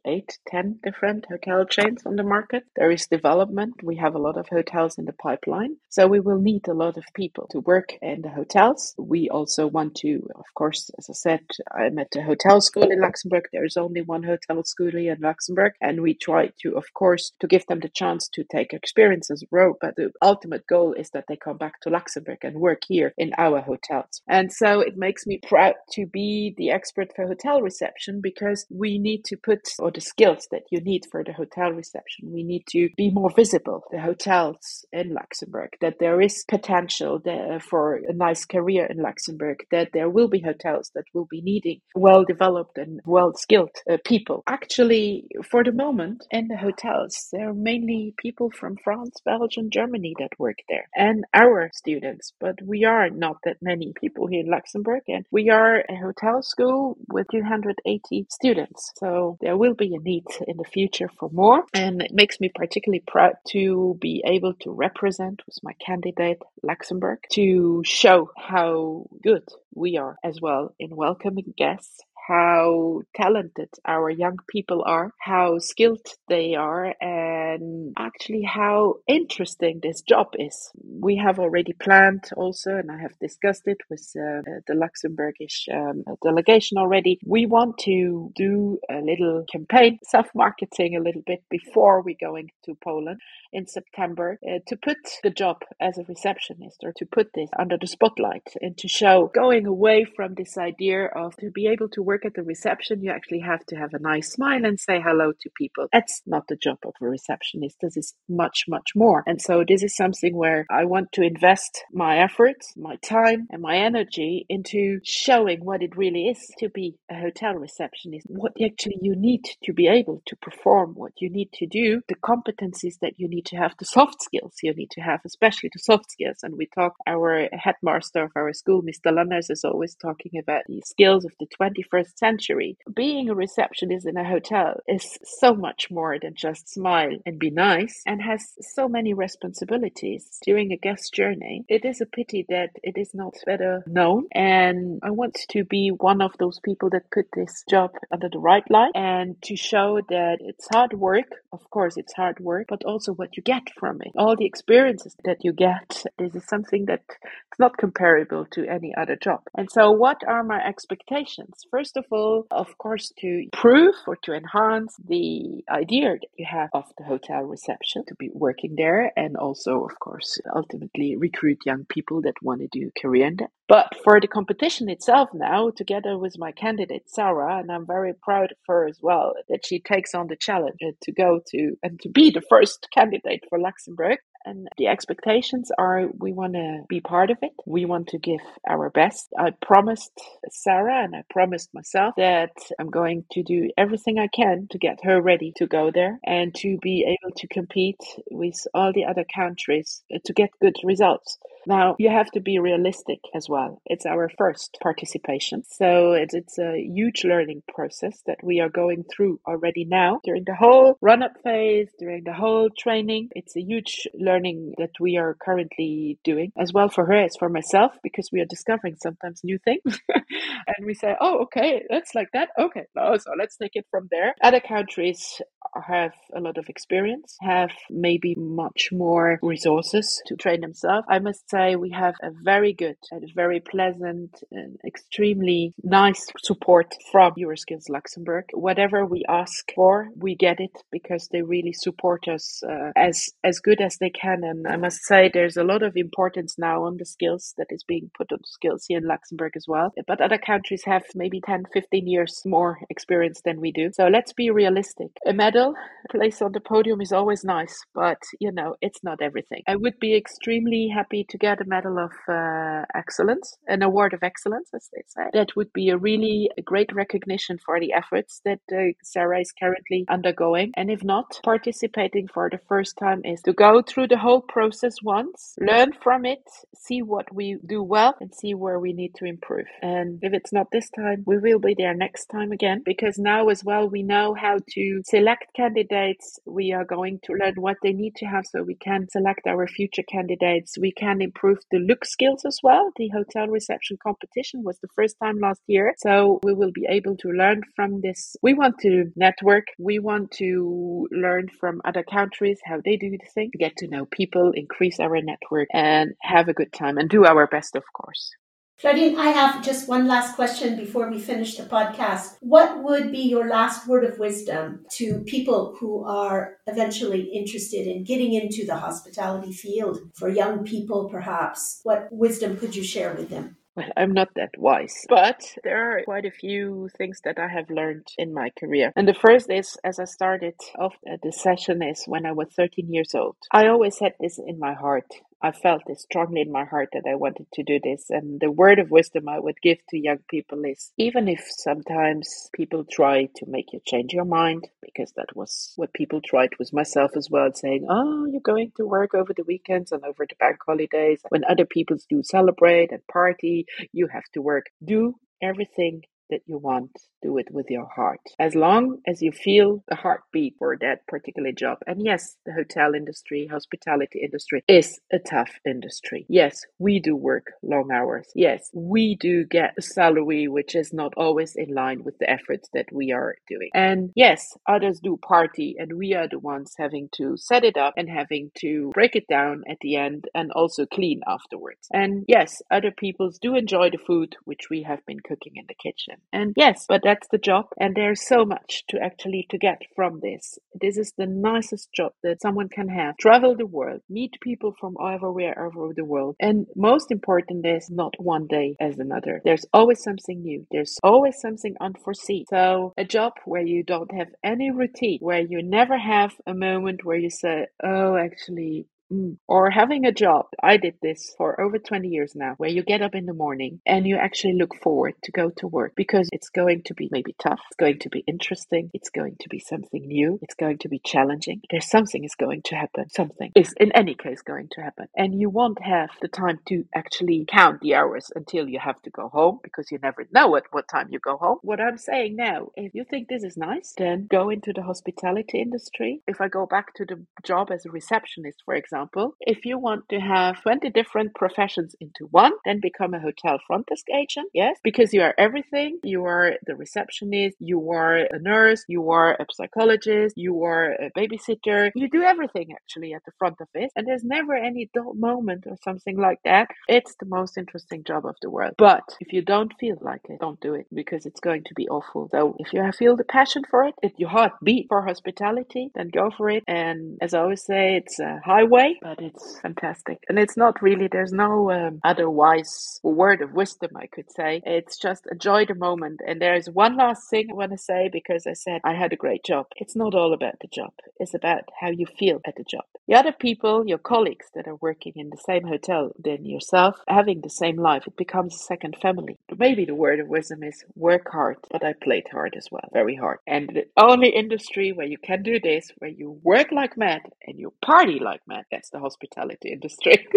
eight, 0.06 0.38
ten 0.46 0.78
different 0.84 1.26
hotel 1.30 1.64
chains 1.64 2.02
on 2.06 2.16
the 2.16 2.24
market. 2.24 2.64
There 2.76 2.90
is 2.90 3.06
development. 3.06 3.45
We 3.82 3.96
have 3.96 4.14
a 4.14 4.18
lot 4.18 4.36
of 4.36 4.48
hotels 4.48 4.98
in 4.98 5.04
the 5.04 5.12
pipeline. 5.12 5.76
So 5.88 6.06
we 6.06 6.20
will 6.20 6.38
need 6.38 6.68
a 6.68 6.74
lot 6.74 6.96
of 6.96 7.04
people 7.14 7.46
to 7.50 7.60
work 7.60 7.94
in 8.02 8.22
the 8.22 8.28
hotels. 8.28 8.94
We 8.98 9.28
also 9.30 9.66
want 9.66 9.94
to, 9.96 10.28
of 10.34 10.44
course, 10.54 10.90
as 10.98 11.08
I 11.10 11.14
said, 11.14 11.40
I'm 11.74 11.98
at 11.98 12.14
a 12.16 12.22
hotel 12.22 12.60
school 12.60 12.90
in 12.90 13.00
Luxembourg. 13.00 13.44
There 13.52 13.64
is 13.64 13.76
only 13.76 14.02
one 14.02 14.22
hotel 14.22 14.62
school 14.64 14.90
here 14.90 15.14
in 15.14 15.20
Luxembourg. 15.20 15.72
And 15.80 16.02
we 16.02 16.14
try 16.14 16.50
to, 16.62 16.76
of 16.76 16.92
course, 16.94 17.32
to 17.40 17.46
give 17.46 17.66
them 17.66 17.80
the 17.80 17.88
chance 17.88 18.28
to 18.34 18.44
take 18.44 18.72
experiences 18.72 19.42
abroad. 19.42 19.76
But 19.80 19.96
the 19.96 20.10
ultimate 20.22 20.66
goal 20.66 20.92
is 20.92 21.10
that 21.10 21.24
they 21.28 21.36
come 21.36 21.56
back 21.56 21.80
to 21.82 21.90
Luxembourg 21.90 22.38
and 22.42 22.60
work 22.60 22.82
here 22.86 23.12
in 23.16 23.32
our 23.38 23.60
hotels. 23.60 24.22
And 24.28 24.52
so 24.52 24.80
it 24.80 24.96
makes 24.96 25.26
me 25.26 25.40
proud 25.46 25.74
to 25.92 26.06
be 26.06 26.54
the 26.56 26.70
expert 26.70 27.12
for 27.14 27.26
hotel 27.26 27.62
reception 27.62 28.20
because 28.20 28.66
we 28.70 28.98
need 28.98 29.24
to 29.26 29.36
put, 29.36 29.68
or 29.78 29.90
the 29.90 30.00
skills 30.00 30.48
that 30.50 30.64
you 30.70 30.80
need 30.80 31.04
for 31.10 31.24
the 31.24 31.32
hotel 31.32 31.70
reception, 31.70 32.32
we 32.32 32.42
need 32.42 32.64
to 32.70 32.88
be 32.96 33.10
more 33.10 33.25
visible, 33.30 33.84
the 33.90 34.00
hotels 34.00 34.84
in 34.92 35.14
Luxembourg, 35.14 35.70
that 35.80 35.98
there 36.00 36.20
is 36.20 36.44
potential 36.48 37.20
there 37.24 37.60
for 37.60 37.96
a 37.96 38.12
nice 38.12 38.44
career 38.44 38.86
in 38.86 38.98
Luxembourg, 38.98 39.58
that 39.70 39.90
there 39.92 40.10
will 40.10 40.28
be 40.28 40.40
hotels 40.40 40.90
that 40.94 41.04
will 41.14 41.26
be 41.30 41.40
needing 41.42 41.80
well 41.94 42.24
developed 42.24 42.78
and 42.78 43.00
well 43.04 43.32
skilled 43.34 43.70
uh, 43.90 43.96
people. 44.04 44.42
Actually, 44.46 45.26
for 45.50 45.64
the 45.64 45.72
moment, 45.72 46.26
in 46.30 46.48
the 46.48 46.56
hotels, 46.56 47.28
there 47.32 47.50
are 47.50 47.54
mainly 47.54 48.14
people 48.18 48.50
from 48.50 48.76
France, 48.82 49.20
Belgium, 49.24 49.70
Germany 49.70 50.14
that 50.18 50.38
work 50.38 50.58
there, 50.68 50.88
and 50.94 51.24
our 51.34 51.70
students, 51.74 52.32
but 52.40 52.56
we 52.62 52.84
are 52.84 53.10
not 53.10 53.36
that 53.44 53.56
many 53.60 53.92
people 54.00 54.26
here 54.26 54.40
in 54.40 54.50
Luxembourg, 54.50 55.02
and 55.08 55.24
we 55.30 55.50
are 55.50 55.78
a 55.88 55.96
hotel 55.96 56.42
school 56.42 56.96
with 57.08 57.26
280 57.30 58.26
students. 58.30 58.92
So 58.96 59.36
there 59.40 59.56
will 59.56 59.74
be 59.74 59.94
a 59.94 60.00
need 60.00 60.24
in 60.46 60.56
the 60.56 60.64
future 60.64 61.10
for 61.18 61.30
more, 61.32 61.64
and 61.74 62.02
it 62.02 62.12
makes 62.12 62.40
me 62.40 62.50
particularly 62.54 63.02
proud 63.06 63.15
to 63.48 63.96
be 64.00 64.22
able 64.26 64.54
to 64.54 64.70
represent 64.70 65.42
with 65.46 65.58
my 65.62 65.72
candidate 65.74 66.42
Luxembourg 66.62 67.20
to 67.32 67.82
show 67.84 68.30
how 68.36 69.06
good 69.22 69.44
we 69.74 69.96
are 69.96 70.16
as 70.24 70.40
well 70.40 70.74
in 70.78 70.94
welcoming 70.96 71.54
guests 71.56 72.00
how 72.26 73.02
talented 73.14 73.68
our 73.84 74.10
young 74.10 74.38
people 74.48 74.82
are, 74.84 75.12
how 75.20 75.58
skilled 75.58 76.06
they 76.28 76.54
are, 76.54 76.94
and 77.00 77.94
actually 77.98 78.42
how 78.42 78.96
interesting 79.06 79.80
this 79.82 80.02
job 80.02 80.28
is. 80.38 80.70
We 80.82 81.16
have 81.16 81.38
already 81.38 81.72
planned 81.72 82.24
also, 82.36 82.76
and 82.76 82.90
I 82.90 82.98
have 82.98 83.18
discussed 83.20 83.62
it 83.66 83.78
with 83.88 84.02
uh, 84.16 84.42
the 84.66 84.74
Luxembourgish 84.74 85.68
um, 85.72 86.04
delegation 86.22 86.78
already. 86.78 87.18
We 87.24 87.46
want 87.46 87.78
to 87.78 88.32
do 88.34 88.78
a 88.90 89.00
little 89.00 89.44
campaign, 89.50 89.98
self 90.02 90.26
marketing 90.34 90.96
a 90.96 91.00
little 91.02 91.22
bit 91.26 91.44
before 91.50 92.02
we 92.02 92.14
going 92.14 92.50
to 92.64 92.76
Poland 92.82 93.20
in 93.52 93.66
September 93.66 94.38
uh, 94.46 94.58
to 94.66 94.76
put 94.76 94.98
the 95.22 95.30
job 95.30 95.62
as 95.80 95.98
a 95.98 96.04
receptionist 96.04 96.78
or 96.82 96.92
to 96.96 97.06
put 97.06 97.28
this 97.34 97.50
under 97.58 97.76
the 97.78 97.86
spotlight 97.86 98.48
and 98.60 98.76
to 98.78 98.88
show 98.88 99.30
going 99.34 99.66
away 99.66 100.04
from 100.16 100.34
this 100.34 100.58
idea 100.58 101.06
of 101.06 101.36
to 101.36 101.50
be 101.50 101.66
able 101.66 101.88
to 101.88 102.02
work 102.02 102.15
at 102.24 102.34
the 102.34 102.42
reception, 102.42 103.02
you 103.02 103.10
actually 103.10 103.40
have 103.40 103.64
to 103.66 103.76
have 103.76 103.94
a 103.94 103.98
nice 103.98 104.32
smile 104.32 104.64
and 104.64 104.78
say 104.78 105.00
hello 105.00 105.32
to 105.40 105.50
people. 105.56 105.86
That's 105.92 106.22
not 106.26 106.46
the 106.48 106.56
job 106.56 106.78
of 106.84 106.94
a 107.00 107.06
receptionist. 107.06 107.76
This 107.80 107.96
is 107.96 108.14
much, 108.28 108.64
much 108.68 108.90
more. 108.94 109.22
And 109.26 109.40
so 109.40 109.64
this 109.66 109.82
is 109.82 109.96
something 109.96 110.36
where 110.36 110.66
I 110.70 110.84
want 110.84 111.12
to 111.12 111.22
invest 111.22 111.84
my 111.92 112.18
efforts, 112.18 112.72
my 112.76 112.96
time, 112.96 113.46
and 113.50 113.62
my 113.62 113.76
energy 113.76 114.46
into 114.48 115.00
showing 115.04 115.64
what 115.64 115.82
it 115.82 115.96
really 115.96 116.28
is 116.28 116.38
to 116.58 116.68
be 116.68 116.96
a 117.10 117.18
hotel 117.18 117.54
receptionist, 117.54 118.26
what 118.28 118.52
actually 118.64 118.98
you 119.00 119.14
need 119.16 119.44
to 119.64 119.72
be 119.72 119.86
able 119.88 120.22
to 120.26 120.36
perform, 120.36 120.92
what 120.94 121.12
you 121.20 121.30
need 121.30 121.52
to 121.54 121.66
do, 121.66 122.00
the 122.08 122.14
competencies 122.16 122.98
that 123.00 123.14
you 123.18 123.28
need 123.28 123.46
to 123.46 123.56
have 123.56 123.74
the 123.78 123.84
soft 123.84 124.22
skills 124.22 124.54
you 124.62 124.74
need 124.74 124.90
to 124.90 125.00
have, 125.00 125.20
especially 125.24 125.70
the 125.72 125.78
soft 125.78 126.10
skills. 126.10 126.38
And 126.42 126.56
we 126.56 126.68
talk, 126.74 126.94
our 127.06 127.48
headmaster 127.52 128.24
of 128.24 128.32
our 128.36 128.52
school, 128.52 128.82
Mr. 128.82 129.14
Landers, 129.14 129.50
is 129.50 129.64
always 129.64 129.94
talking 129.94 130.32
about 130.38 130.62
the 130.66 130.82
skills 130.84 131.24
of 131.24 131.32
the 131.40 131.46
21st 131.60 132.05
century. 132.16 132.76
Being 132.94 133.28
a 133.28 133.34
receptionist 133.34 134.06
in 134.06 134.16
a 134.16 134.28
hotel 134.28 134.80
is 134.86 135.18
so 135.40 135.54
much 135.54 135.90
more 135.90 136.18
than 136.20 136.34
just 136.34 136.68
smile 136.68 137.16
and 137.24 137.38
be 137.38 137.50
nice 137.50 138.02
and 138.06 138.22
has 138.22 138.42
so 138.74 138.88
many 138.88 139.14
responsibilities 139.14 140.38
during 140.44 140.72
a 140.72 140.76
guest 140.76 141.12
journey. 141.12 141.64
It 141.68 141.84
is 141.84 142.00
a 142.00 142.06
pity 142.06 142.46
that 142.48 142.70
it 142.82 142.96
is 142.96 143.10
not 143.14 143.34
better 143.44 143.82
known. 143.86 144.26
And 144.32 145.00
I 145.02 145.10
want 145.10 145.38
to 145.50 145.64
be 145.64 145.88
one 145.88 146.20
of 146.20 146.32
those 146.38 146.60
people 146.60 146.90
that 146.90 147.10
put 147.10 147.26
this 147.34 147.64
job 147.68 147.90
under 148.12 148.28
the 148.28 148.38
right 148.38 148.68
light 148.70 148.92
and 148.94 149.40
to 149.42 149.56
show 149.56 150.00
that 150.08 150.38
it's 150.40 150.68
hard 150.72 150.92
work. 150.92 151.26
Of 151.52 151.68
course, 151.70 151.96
it's 151.96 152.14
hard 152.14 152.40
work, 152.40 152.66
but 152.68 152.84
also 152.84 153.12
what 153.12 153.36
you 153.36 153.42
get 153.42 153.70
from 153.78 154.00
it, 154.02 154.12
all 154.16 154.36
the 154.36 154.46
experiences 154.46 155.16
that 155.24 155.44
you 155.44 155.52
get. 155.52 156.04
This 156.18 156.34
is 156.34 156.44
something 156.46 156.86
that 156.86 157.02
is 157.08 157.58
not 157.58 157.76
comparable 157.76 158.46
to 158.52 158.66
any 158.66 158.94
other 158.94 159.16
job. 159.16 159.40
And 159.56 159.70
so, 159.70 159.90
what 159.90 160.22
are 160.26 160.42
my 160.42 160.64
expectations? 160.64 161.64
First 161.70 161.95
of 161.96 162.06
all, 162.10 162.46
of 162.50 162.78
course, 162.78 163.12
to 163.18 163.44
improve 163.44 163.94
or 164.06 164.16
to 164.24 164.32
enhance 164.32 164.96
the 165.08 165.64
idea 165.70 166.16
that 166.20 166.28
you 166.36 166.46
have 166.48 166.70
of 166.72 166.84
the 166.98 167.04
hotel 167.04 167.42
reception, 167.42 168.04
to 168.06 168.14
be 168.14 168.30
working 168.32 168.74
there, 168.76 169.12
and 169.16 169.36
also, 169.36 169.84
of 169.84 169.98
course, 169.98 170.38
ultimately 170.54 171.16
recruit 171.16 171.58
young 171.66 171.84
people 171.88 172.22
that 172.22 172.42
want 172.42 172.60
to 172.60 172.68
do 172.70 172.90
career 173.00 173.26
in 173.26 173.36
that. 173.36 173.50
But 173.68 173.88
for 174.04 174.20
the 174.20 174.28
competition 174.28 174.88
itself 174.88 175.30
now, 175.34 175.70
together 175.70 176.16
with 176.18 176.38
my 176.38 176.52
candidate 176.52 177.10
Sarah, 177.10 177.58
and 177.58 177.70
I'm 177.72 177.86
very 177.86 178.14
proud 178.14 178.52
of 178.52 178.58
her 178.68 178.86
as 178.86 178.98
well, 179.02 179.34
that 179.48 179.66
she 179.66 179.80
takes 179.80 180.14
on 180.14 180.28
the 180.28 180.36
challenge 180.36 180.78
to 181.02 181.12
go 181.12 181.40
to 181.48 181.76
and 181.82 181.98
to 182.00 182.08
be 182.08 182.30
the 182.30 182.42
first 182.48 182.86
candidate 182.94 183.44
for 183.48 183.58
Luxembourg. 183.58 184.18
And 184.46 184.68
the 184.78 184.86
expectations 184.86 185.72
are 185.76 186.06
we 186.18 186.32
want 186.32 186.52
to 186.52 186.84
be 186.88 187.00
part 187.00 187.30
of 187.30 187.38
it. 187.42 187.50
We 187.66 187.84
want 187.84 188.06
to 188.08 188.18
give 188.18 188.40
our 188.68 188.90
best. 188.90 189.26
I 189.36 189.50
promised 189.50 190.12
Sarah 190.50 191.02
and 191.02 191.16
I 191.16 191.24
promised 191.28 191.74
myself 191.74 192.14
that 192.16 192.52
I'm 192.78 192.88
going 192.88 193.24
to 193.32 193.42
do 193.42 193.70
everything 193.76 194.20
I 194.20 194.28
can 194.28 194.68
to 194.70 194.78
get 194.78 195.00
her 195.02 195.20
ready 195.20 195.52
to 195.56 195.66
go 195.66 195.90
there 195.90 196.20
and 196.24 196.54
to 196.56 196.78
be 196.80 197.04
able 197.04 197.34
to 197.38 197.48
compete 197.48 198.00
with 198.30 198.64
all 198.72 198.92
the 198.92 199.04
other 199.04 199.24
countries 199.34 200.04
to 200.24 200.32
get 200.32 200.50
good 200.62 200.76
results. 200.84 201.38
Now, 201.66 201.96
you 201.98 202.10
have 202.10 202.30
to 202.32 202.40
be 202.40 202.58
realistic 202.58 203.18
as 203.34 203.48
well. 203.48 203.82
It's 203.86 204.06
our 204.06 204.30
first 204.38 204.78
participation. 204.80 205.64
So 205.68 206.12
it's, 206.12 206.32
it's 206.32 206.58
a 206.58 206.78
huge 206.78 207.24
learning 207.24 207.64
process 207.68 208.22
that 208.26 208.38
we 208.42 208.60
are 208.60 208.68
going 208.68 209.04
through 209.04 209.40
already 209.46 209.84
now 209.84 210.20
during 210.24 210.44
the 210.44 210.54
whole 210.54 210.96
run 211.00 211.22
up 211.22 211.32
phase, 211.42 211.88
during 211.98 212.22
the 212.24 212.32
whole 212.32 212.70
training. 212.78 213.30
It's 213.34 213.56
a 213.56 213.60
huge 213.60 214.06
learning 214.14 214.74
that 214.78 214.92
we 215.00 215.16
are 215.16 215.34
currently 215.34 216.18
doing 216.22 216.52
as 216.56 216.72
well 216.72 216.88
for 216.88 217.04
her 217.06 217.24
as 217.24 217.36
for 217.36 217.48
myself 217.48 217.92
because 218.02 218.30
we 218.32 218.40
are 218.40 218.46
discovering 218.46 218.96
sometimes 219.02 219.40
new 219.42 219.58
things. 219.58 220.00
and 220.66 220.86
we 220.86 220.94
say, 220.94 221.14
oh, 221.20 221.42
okay, 221.44 221.82
that's 221.88 222.14
like 222.14 222.28
that. 222.32 222.48
Okay, 222.58 222.84
no, 222.94 223.16
so 223.16 223.30
let's 223.38 223.56
take 223.56 223.72
it 223.74 223.86
from 223.90 224.08
there. 224.10 224.34
Other 224.42 224.60
countries 224.60 225.40
have 225.88 226.12
a 226.34 226.40
lot 226.40 226.58
of 226.58 226.68
experience, 226.68 227.36
have 227.40 227.70
maybe 227.90 228.34
much 228.36 228.88
more 228.92 229.38
resources 229.42 230.22
to 230.26 230.36
train 230.36 230.60
themselves. 230.60 231.06
I 231.08 231.18
must 231.18 231.48
say 231.50 231.76
we 231.76 231.90
have 231.90 232.14
a 232.22 232.30
very 232.42 232.72
good 232.72 232.96
and 233.10 233.28
very 233.34 233.60
pleasant 233.60 234.42
and 234.50 234.78
extremely 234.86 235.74
nice 235.82 236.26
support 236.42 236.94
from 237.12 237.34
Euroskills 237.38 237.88
Luxembourg. 237.88 238.44
Whatever 238.52 239.04
we 239.04 239.24
ask 239.28 239.70
for, 239.74 240.08
we 240.16 240.34
get 240.34 240.60
it 240.60 240.70
because 240.90 241.28
they 241.30 241.42
really 241.42 241.72
support 241.72 242.28
us 242.28 242.62
uh, 242.68 242.92
as 242.96 243.28
as 243.44 243.60
good 243.60 243.80
as 243.80 243.98
they 243.98 244.10
can. 244.10 244.42
And 244.44 244.66
I 244.66 244.76
must 244.76 245.04
say 245.04 245.30
there's 245.32 245.56
a 245.56 245.64
lot 245.64 245.82
of 245.82 245.96
importance 245.96 246.56
now 246.58 246.84
on 246.84 246.96
the 246.98 247.06
skills 247.06 247.54
that 247.58 247.68
is 247.70 247.84
being 247.86 248.10
put 248.16 248.32
on 248.32 248.38
skills 248.44 248.84
here 248.88 248.98
in 248.98 249.06
Luxembourg 249.06 249.52
as 249.56 249.66
well. 249.68 249.92
But 250.06 250.20
other 250.20 250.38
countries 250.38 250.55
have 250.86 251.04
maybe 251.14 251.40
10, 251.40 251.64
15 251.72 252.06
years 252.06 252.42
more 252.44 252.78
experience 252.90 253.40
than 253.44 253.60
we 253.60 253.72
do. 253.72 253.90
So 253.92 254.08
let's 254.08 254.32
be 254.32 254.50
realistic. 254.50 255.08
A 255.26 255.32
medal, 255.32 255.74
place 256.10 256.40
on 256.42 256.52
the 256.52 256.60
podium 256.60 257.00
is 257.00 257.12
always 257.12 257.44
nice, 257.44 257.84
but 257.94 258.18
you 258.40 258.52
know, 258.52 258.76
it's 258.80 259.02
not 259.02 259.20
everything. 259.20 259.62
I 259.66 259.76
would 259.76 259.98
be 259.98 260.16
extremely 260.16 260.88
happy 260.88 261.26
to 261.28 261.38
get 261.38 261.60
a 261.60 261.64
medal 261.64 261.98
of 261.98 262.12
uh, 262.28 262.84
excellence, 262.94 263.56
an 263.66 263.82
award 263.82 264.14
of 264.14 264.22
excellence, 264.22 264.70
as 264.74 264.88
they 264.94 265.02
say. 265.06 265.28
That 265.32 265.56
would 265.56 265.72
be 265.72 265.90
a 265.90 265.98
really 265.98 266.50
great 266.64 266.92
recognition 266.94 267.58
for 267.64 267.80
the 267.80 267.92
efforts 267.92 268.40
that 268.44 268.60
uh, 268.72 268.92
Sarah 269.02 269.40
is 269.40 269.52
currently 269.52 270.04
undergoing. 270.08 270.72
And 270.76 270.90
if 270.90 271.02
not, 271.02 271.40
participating 271.44 272.28
for 272.28 272.48
the 272.50 272.60
first 272.68 272.96
time 272.98 273.22
is 273.24 273.42
to 273.42 273.52
go 273.52 273.82
through 273.82 274.08
the 274.08 274.18
whole 274.18 274.42
process 274.42 274.94
once, 275.02 275.54
learn 275.60 275.92
from 276.02 276.24
it, 276.24 276.42
see 276.74 277.02
what 277.02 277.32
we 277.34 277.58
do 277.66 277.82
well, 277.82 278.14
and 278.20 278.34
see 278.34 278.54
where 278.54 278.78
we 278.78 278.92
need 278.92 279.14
to 279.16 279.24
improve. 279.24 279.66
And 279.82 280.18
if 280.22 280.32
it's 280.46 280.52
not 280.52 280.70
this 280.70 280.88
time, 280.90 281.24
we 281.26 281.38
will 281.38 281.58
be 281.58 281.74
there 281.76 281.92
next 281.92 282.26
time 282.26 282.52
again 282.52 282.80
because 282.84 283.18
now 283.18 283.48
as 283.48 283.64
well 283.64 283.88
we 283.88 284.04
know 284.04 284.32
how 284.32 284.58
to 284.74 285.02
select 285.04 285.46
candidates. 285.56 286.38
We 286.46 286.72
are 286.72 286.84
going 286.84 287.18
to 287.24 287.32
learn 287.32 287.54
what 287.56 287.78
they 287.82 287.92
need 287.92 288.14
to 288.18 288.26
have 288.26 288.46
so 288.46 288.62
we 288.62 288.76
can 288.76 289.08
select 289.10 289.48
our 289.48 289.66
future 289.66 290.04
candidates. 290.08 290.78
We 290.78 290.92
can 290.92 291.20
improve 291.20 291.58
the 291.72 291.80
look 291.80 292.04
skills 292.04 292.44
as 292.44 292.60
well. 292.62 292.92
The 292.94 293.08
hotel 293.08 293.48
reception 293.48 293.98
competition 294.00 294.62
was 294.62 294.78
the 294.78 294.88
first 294.94 295.16
time 295.20 295.40
last 295.40 295.62
year. 295.66 295.94
So 295.98 296.38
we 296.44 296.54
will 296.54 296.70
be 296.70 296.86
able 296.88 297.16
to 297.16 297.28
learn 297.30 297.62
from 297.74 298.00
this. 298.00 298.36
We 298.40 298.54
want 298.54 298.78
to 298.82 299.10
network. 299.16 299.64
We 299.80 299.98
want 299.98 300.30
to 300.42 301.08
learn 301.10 301.48
from 301.58 301.80
other 301.84 302.04
countries, 302.04 302.60
how 302.64 302.76
they 302.84 302.96
do 302.96 303.10
the 303.10 303.30
thing, 303.34 303.50
get 303.58 303.76
to 303.78 303.88
know 303.88 304.06
people, 304.12 304.52
increase 304.54 305.00
our 305.00 305.20
network 305.20 305.66
and 305.72 306.12
have 306.22 306.46
a 306.46 306.54
good 306.54 306.72
time 306.72 306.98
and 306.98 307.10
do 307.10 307.24
our 307.24 307.48
best, 307.48 307.74
of 307.74 307.82
course. 307.92 308.30
Claudine, 308.78 309.18
I 309.18 309.30
have 309.30 309.64
just 309.64 309.88
one 309.88 310.06
last 310.06 310.34
question 310.34 310.76
before 310.76 311.10
we 311.10 311.18
finish 311.18 311.56
the 311.56 311.62
podcast. 311.62 312.36
What 312.40 312.82
would 312.82 313.10
be 313.10 313.20
your 313.20 313.48
last 313.48 313.88
word 313.88 314.04
of 314.04 314.18
wisdom 314.18 314.84
to 314.92 315.20
people 315.20 315.74
who 315.80 316.04
are 316.04 316.58
eventually 316.66 317.22
interested 317.22 317.86
in 317.86 318.04
getting 318.04 318.34
into 318.34 318.66
the 318.66 318.76
hospitality 318.76 319.52
field 319.52 320.00
for 320.14 320.28
young 320.28 320.62
people, 320.62 321.08
perhaps? 321.08 321.80
What 321.84 322.08
wisdom 322.10 322.58
could 322.58 322.76
you 322.76 322.84
share 322.84 323.14
with 323.14 323.30
them? 323.30 323.56
Well, 323.76 323.88
I'm 323.96 324.12
not 324.12 324.28
that 324.36 324.50
wise, 324.56 325.04
but 325.08 325.42
there 325.62 325.98
are 325.98 326.02
quite 326.04 326.24
a 326.24 326.30
few 326.30 326.88
things 326.96 327.20
that 327.24 327.38
I 327.38 327.46
have 327.48 327.68
learned 327.68 328.06
in 328.16 328.32
my 328.32 328.50
career. 328.58 328.90
And 328.96 329.06
the 329.06 329.12
first 329.12 329.50
is, 329.50 329.76
as 329.84 329.98
I 329.98 330.04
started 330.04 330.54
off 330.78 330.94
the 331.22 331.32
session, 331.32 331.82
is 331.82 332.04
when 332.06 332.24
I 332.24 332.32
was 332.32 332.48
13 332.56 332.92
years 332.92 333.14
old. 333.14 333.36
I 333.52 333.66
always 333.66 333.98
had 333.98 334.14
this 334.18 334.38
in 334.38 334.58
my 334.58 334.72
heart 334.72 335.12
I 335.42 335.52
felt 335.52 335.82
it 335.88 336.00
strongly 336.00 336.40
in 336.42 336.52
my 336.52 336.64
heart 336.64 336.90
that 336.92 337.04
I 337.08 337.14
wanted 337.14 337.46
to 337.54 337.62
do 337.62 337.78
this. 337.82 338.06
And 338.10 338.40
the 338.40 338.50
word 338.50 338.78
of 338.80 338.90
wisdom 338.90 339.28
I 339.28 339.38
would 339.38 339.60
give 339.62 339.78
to 339.90 339.98
young 339.98 340.18
people 340.28 340.64
is 340.64 340.92
even 340.98 341.28
if 341.28 341.44
sometimes 341.48 342.50
people 342.54 342.84
try 342.84 343.26
to 343.36 343.46
make 343.46 343.72
you 343.72 343.80
change 343.86 344.12
your 344.12 344.24
mind, 344.24 344.68
because 344.82 345.12
that 345.16 345.36
was 345.36 345.72
what 345.76 345.92
people 345.94 346.20
tried 346.22 346.50
with 346.58 346.72
myself 346.72 347.12
as 347.16 347.30
well, 347.30 347.50
saying, 347.54 347.86
Oh, 347.88 348.26
you're 348.26 348.40
going 348.40 348.72
to 348.78 348.86
work 348.86 349.14
over 349.14 349.32
the 349.34 349.44
weekends 349.44 349.92
and 349.92 350.04
over 350.04 350.26
the 350.28 350.36
bank 350.40 350.58
holidays 350.66 351.20
when 351.28 351.44
other 351.44 351.66
people 351.66 351.98
do 352.10 352.22
celebrate 352.24 352.92
and 352.92 353.06
party, 353.06 353.66
you 353.92 354.08
have 354.08 354.24
to 354.34 354.42
work. 354.42 354.66
Do 354.84 355.14
everything 355.42 356.02
that 356.30 356.40
you 356.46 356.58
want, 356.58 356.90
do 357.26 357.38
it 357.38 357.48
with 357.50 357.66
your 357.68 357.88
heart. 357.94 358.20
As 358.38 358.54
long 358.54 358.98
as 359.06 359.22
you 359.22 359.32
feel 359.32 359.82
the 359.88 359.96
heartbeat 359.96 360.54
for 360.58 360.76
that 360.80 361.06
particular 361.06 361.52
job. 361.52 361.78
And 361.86 362.04
yes, 362.04 362.36
the 362.46 362.52
hotel 362.52 362.94
industry, 362.94 363.48
hospitality 363.50 364.20
industry 364.22 364.62
is 364.68 365.00
a 365.12 365.18
tough 365.18 365.52
industry. 365.66 366.26
Yes, 366.28 366.64
we 366.78 367.00
do 367.00 367.16
work 367.16 367.46
long 367.62 367.88
hours. 367.92 368.28
Yes, 368.34 368.70
we 368.72 369.16
do 369.16 369.44
get 369.44 369.74
a 369.78 369.82
salary 369.82 370.46
which 370.48 370.74
is 370.74 370.92
not 370.92 371.12
always 371.16 371.56
in 371.56 371.74
line 371.74 372.04
with 372.04 372.16
the 372.18 372.30
efforts 372.30 372.68
that 372.74 372.88
we 372.92 373.12
are 373.12 373.36
doing. 373.48 373.70
And 373.74 374.10
yes, 374.14 374.56
others 374.68 375.00
do 375.02 375.16
party 375.16 375.76
and 375.78 375.96
we 375.96 376.14
are 376.14 376.28
the 376.28 376.38
ones 376.38 376.74
having 376.78 377.08
to 377.16 377.36
set 377.36 377.64
it 377.64 377.76
up 377.76 377.94
and 377.96 378.08
having 378.08 378.50
to 378.58 378.90
break 378.94 379.16
it 379.16 379.26
down 379.28 379.64
at 379.68 379.78
the 379.80 379.96
end 379.96 380.26
and 380.34 380.52
also 380.52 380.86
clean 380.86 381.20
afterwards. 381.26 381.88
And 381.92 382.24
yes, 382.28 382.62
other 382.70 382.90
peoples 382.90 383.38
do 383.38 383.56
enjoy 383.56 383.90
the 383.90 384.04
food 384.06 384.36
which 384.44 384.68
we 384.70 384.82
have 384.82 385.04
been 385.06 385.20
cooking 385.20 385.54
in 385.56 385.64
the 385.68 385.74
kitchen. 385.74 386.16
And 386.32 386.52
yes, 386.56 386.84
but 386.88 387.00
that's 387.02 387.15
the 387.30 387.38
job. 387.38 387.66
And 387.78 387.94
there's 387.94 388.26
so 388.26 388.44
much 388.44 388.84
to 388.88 388.98
actually 388.98 389.46
to 389.50 389.58
get 389.58 389.82
from 389.94 390.20
this. 390.20 390.58
This 390.80 390.96
is 390.96 391.12
the 391.16 391.26
nicest 391.26 391.92
job 391.92 392.12
that 392.22 392.42
someone 392.42 392.68
can 392.68 392.88
have. 392.88 393.16
Travel 393.18 393.56
the 393.56 393.66
world, 393.66 394.00
meet 394.08 394.38
people 394.40 394.74
from 394.80 394.96
everywhere 395.00 395.58
over 395.66 395.92
the 395.94 396.04
world. 396.04 396.36
And 396.40 396.66
most 396.76 397.10
important 397.10 397.66
is 397.66 397.90
not 397.90 398.14
one 398.18 398.46
day 398.46 398.76
as 398.80 398.98
another. 398.98 399.40
There's 399.44 399.66
always 399.72 400.02
something 400.02 400.42
new. 400.42 400.66
There's 400.70 400.96
always 401.02 401.40
something 401.40 401.74
unforeseen. 401.80 402.44
So 402.50 402.92
a 402.96 403.04
job 403.04 403.32
where 403.44 403.62
you 403.66 403.82
don't 403.82 404.12
have 404.14 404.28
any 404.44 404.70
routine, 404.70 405.18
where 405.20 405.40
you 405.40 405.62
never 405.62 405.98
have 405.98 406.32
a 406.46 406.54
moment 406.54 407.04
where 407.04 407.16
you 407.18 407.30
say, 407.30 407.66
oh, 407.82 408.16
actually, 408.16 408.86
Mm. 409.12 409.36
Or 409.46 409.70
having 409.70 410.04
a 410.04 410.12
job. 410.12 410.46
I 410.62 410.76
did 410.76 410.94
this 411.00 411.32
for 411.38 411.60
over 411.60 411.78
20 411.78 412.08
years 412.08 412.32
now, 412.34 412.54
where 412.56 412.70
you 412.70 412.82
get 412.82 413.02
up 413.02 413.14
in 413.14 413.26
the 413.26 413.32
morning 413.32 413.80
and 413.86 414.06
you 414.06 414.16
actually 414.16 414.54
look 414.54 414.74
forward 414.82 415.14
to 415.22 415.32
go 415.32 415.50
to 415.58 415.68
work 415.68 415.92
because 415.96 416.28
it's 416.32 416.48
going 416.48 416.82
to 416.84 416.94
be 416.94 417.08
maybe 417.12 417.34
tough, 417.40 417.60
it's 417.70 417.76
going 417.78 417.98
to 418.00 418.08
be 418.08 418.24
interesting, 418.26 418.90
it's 418.92 419.10
going 419.10 419.36
to 419.40 419.48
be 419.48 419.60
something 419.60 420.06
new, 420.06 420.38
it's 420.42 420.54
going 420.54 420.78
to 420.78 420.88
be 420.88 421.00
challenging. 421.04 421.60
There's 421.70 421.88
something 421.88 422.24
is 422.24 422.34
going 422.34 422.62
to 422.66 422.74
happen. 422.74 423.08
Something 423.10 423.52
is 423.54 423.72
in 423.78 423.92
any 423.92 424.14
case 424.14 424.42
going 424.42 424.68
to 424.72 424.82
happen. 424.82 425.06
And 425.16 425.40
you 425.40 425.50
won't 425.50 425.82
have 425.82 426.10
the 426.20 426.28
time 426.28 426.58
to 426.68 426.84
actually 426.94 427.44
count 427.48 427.80
the 427.80 427.94
hours 427.94 428.30
until 428.34 428.68
you 428.68 428.80
have 428.80 429.00
to 429.02 429.10
go 429.10 429.28
home 429.28 429.60
because 429.62 429.90
you 429.92 429.98
never 430.02 430.26
know 430.32 430.56
at 430.56 430.64
what 430.72 430.88
time 430.88 431.08
you 431.10 431.20
go 431.20 431.36
home. 431.36 431.58
What 431.62 431.80
I'm 431.80 431.98
saying 431.98 432.36
now, 432.36 432.70
if 432.74 432.92
you 432.94 433.04
think 433.08 433.28
this 433.28 433.44
is 433.44 433.56
nice, 433.56 433.94
then 433.96 434.26
go 434.28 434.50
into 434.50 434.72
the 434.74 434.82
hospitality 434.82 435.60
industry. 435.60 436.22
If 436.26 436.40
I 436.40 436.48
go 436.48 436.66
back 436.66 436.94
to 436.94 437.04
the 437.04 437.24
job 437.44 437.70
as 437.70 437.86
a 437.86 437.90
receptionist, 437.90 438.62
for 438.64 438.74
example, 438.74 438.95
example, 438.96 439.36
if 439.40 439.64
you 439.64 439.78
want 439.78 440.08
to 440.08 440.18
have 440.18 440.62
20 440.62 440.90
different 440.90 441.34
professions 441.34 441.94
into 442.00 442.26
one, 442.30 442.52
then 442.64 442.80
become 442.80 443.14
a 443.14 443.20
hotel 443.20 443.58
front 443.66 443.86
desk 443.86 444.06
agent. 444.10 444.48
Yes, 444.54 444.78
because 444.82 445.12
you 445.12 445.22
are 445.22 445.34
everything. 445.38 445.98
You 446.02 446.24
are 446.24 446.54
the 446.66 446.74
receptionist, 446.74 447.56
you 447.60 447.90
are 447.92 448.16
a 448.16 448.38
nurse, 448.38 448.84
you 448.88 449.10
are 449.10 449.34
a 449.34 449.46
psychologist, 449.52 450.34
you 450.36 450.64
are 450.64 450.92
a 450.92 451.10
babysitter. 451.16 451.90
You 451.94 452.08
do 452.08 452.22
everything 452.22 452.68
actually 452.72 453.12
at 453.12 453.24
the 453.24 453.32
front 453.38 453.56
office, 453.60 453.90
and 453.96 454.06
there's 454.06 454.24
never 454.24 454.54
any 454.54 454.90
dull 454.94 455.14
moment 455.14 455.64
or 455.66 455.76
something 455.84 456.16
like 456.16 456.38
that. 456.44 456.68
It's 456.88 457.14
the 457.20 457.26
most 457.26 457.58
interesting 457.58 458.04
job 458.04 458.24
of 458.26 458.36
the 458.42 458.50
world. 458.50 458.74
But 458.78 459.04
if 459.20 459.32
you 459.32 459.42
don't 459.42 459.72
feel 459.78 459.96
like 460.00 460.22
it, 460.28 460.40
don't 460.40 460.60
do 460.60 460.74
it 460.74 460.86
because 460.92 461.26
it's 461.26 461.40
going 461.40 461.64
to 461.64 461.74
be 461.74 461.88
awful. 461.88 462.28
So 462.30 462.56
if 462.58 462.72
you 462.72 462.80
feel 462.92 463.16
the 463.16 463.24
passion 463.24 463.62
for 463.70 463.84
it, 463.84 463.94
if 464.02 464.12
your 464.16 464.30
heart 464.30 464.52
beat 464.62 464.86
for 464.88 465.04
hospitality, 465.04 465.90
then 465.94 466.08
go 466.08 466.30
for 466.36 466.48
it. 466.50 466.64
And 466.66 467.18
as 467.20 467.34
I 467.34 467.40
always 467.40 467.64
say, 467.64 467.96
it's 467.96 468.18
a 468.18 468.40
highway 468.44 468.85
way, 468.86 468.98
but 469.02 469.20
it's 469.20 469.58
fantastic. 469.60 470.24
And 470.28 470.38
it's 470.38 470.56
not 470.56 470.82
really, 470.82 471.08
there's 471.08 471.32
no 471.32 471.70
um, 471.70 472.00
otherwise 472.04 473.00
word 473.02 473.42
of 473.42 473.52
wisdom, 473.52 473.90
I 473.96 474.06
could 474.06 474.30
say. 474.30 474.62
It's 474.64 474.98
just 474.98 475.26
enjoy 475.30 475.66
the 475.66 475.74
moment. 475.74 476.20
And 476.26 476.40
there's 476.40 476.68
one 476.68 476.96
last 476.96 477.28
thing 477.30 477.48
I 477.50 477.54
want 477.54 477.72
to 477.72 477.78
say 477.78 478.08
because 478.12 478.46
I 478.46 478.54
said 478.54 478.80
I 478.84 478.94
had 478.94 479.12
a 479.12 479.16
great 479.16 479.44
job. 479.44 479.66
It's 479.76 479.96
not 479.96 480.14
all 480.14 480.32
about 480.32 480.56
the 480.60 480.68
job, 480.68 480.92
it's 481.18 481.34
about 481.34 481.64
how 481.80 481.90
you 481.90 482.06
feel 482.18 482.40
at 482.46 482.56
the 482.56 482.64
job. 482.64 482.84
The 483.08 483.14
other 483.14 483.32
people, 483.32 483.84
your 483.86 483.98
colleagues 483.98 484.46
that 484.54 484.66
are 484.66 484.76
working 484.76 485.12
in 485.16 485.30
the 485.30 485.36
same 485.36 485.64
hotel 485.66 486.10
than 486.18 486.44
yourself, 486.44 486.96
having 487.06 487.40
the 487.40 487.50
same 487.50 487.76
life, 487.76 488.04
it 488.06 488.16
becomes 488.16 488.54
a 488.54 488.58
second 488.58 488.96
family. 489.00 489.38
Maybe 489.56 489.84
the 489.84 489.94
word 489.94 490.18
of 490.18 490.28
wisdom 490.28 490.64
is 490.64 490.84
work 490.96 491.28
hard, 491.30 491.58
but 491.70 491.84
I 491.84 491.92
played 491.92 492.26
hard 492.32 492.54
as 492.56 492.66
well, 492.70 492.88
very 492.92 493.14
hard. 493.14 493.38
And 493.46 493.68
the 493.68 493.86
only 493.96 494.30
industry 494.30 494.92
where 494.92 495.06
you 495.06 495.18
can 495.18 495.42
do 495.44 495.60
this, 495.60 495.92
where 495.98 496.10
you 496.10 496.40
work 496.42 496.72
like 496.72 496.96
mad 496.96 497.22
and 497.46 497.58
you 497.58 497.72
party 497.80 498.18
like 498.18 498.40
mad, 498.48 498.64
that's 498.76 498.90
the 498.90 498.98
hospitality 498.98 499.72
industry. 499.72 500.28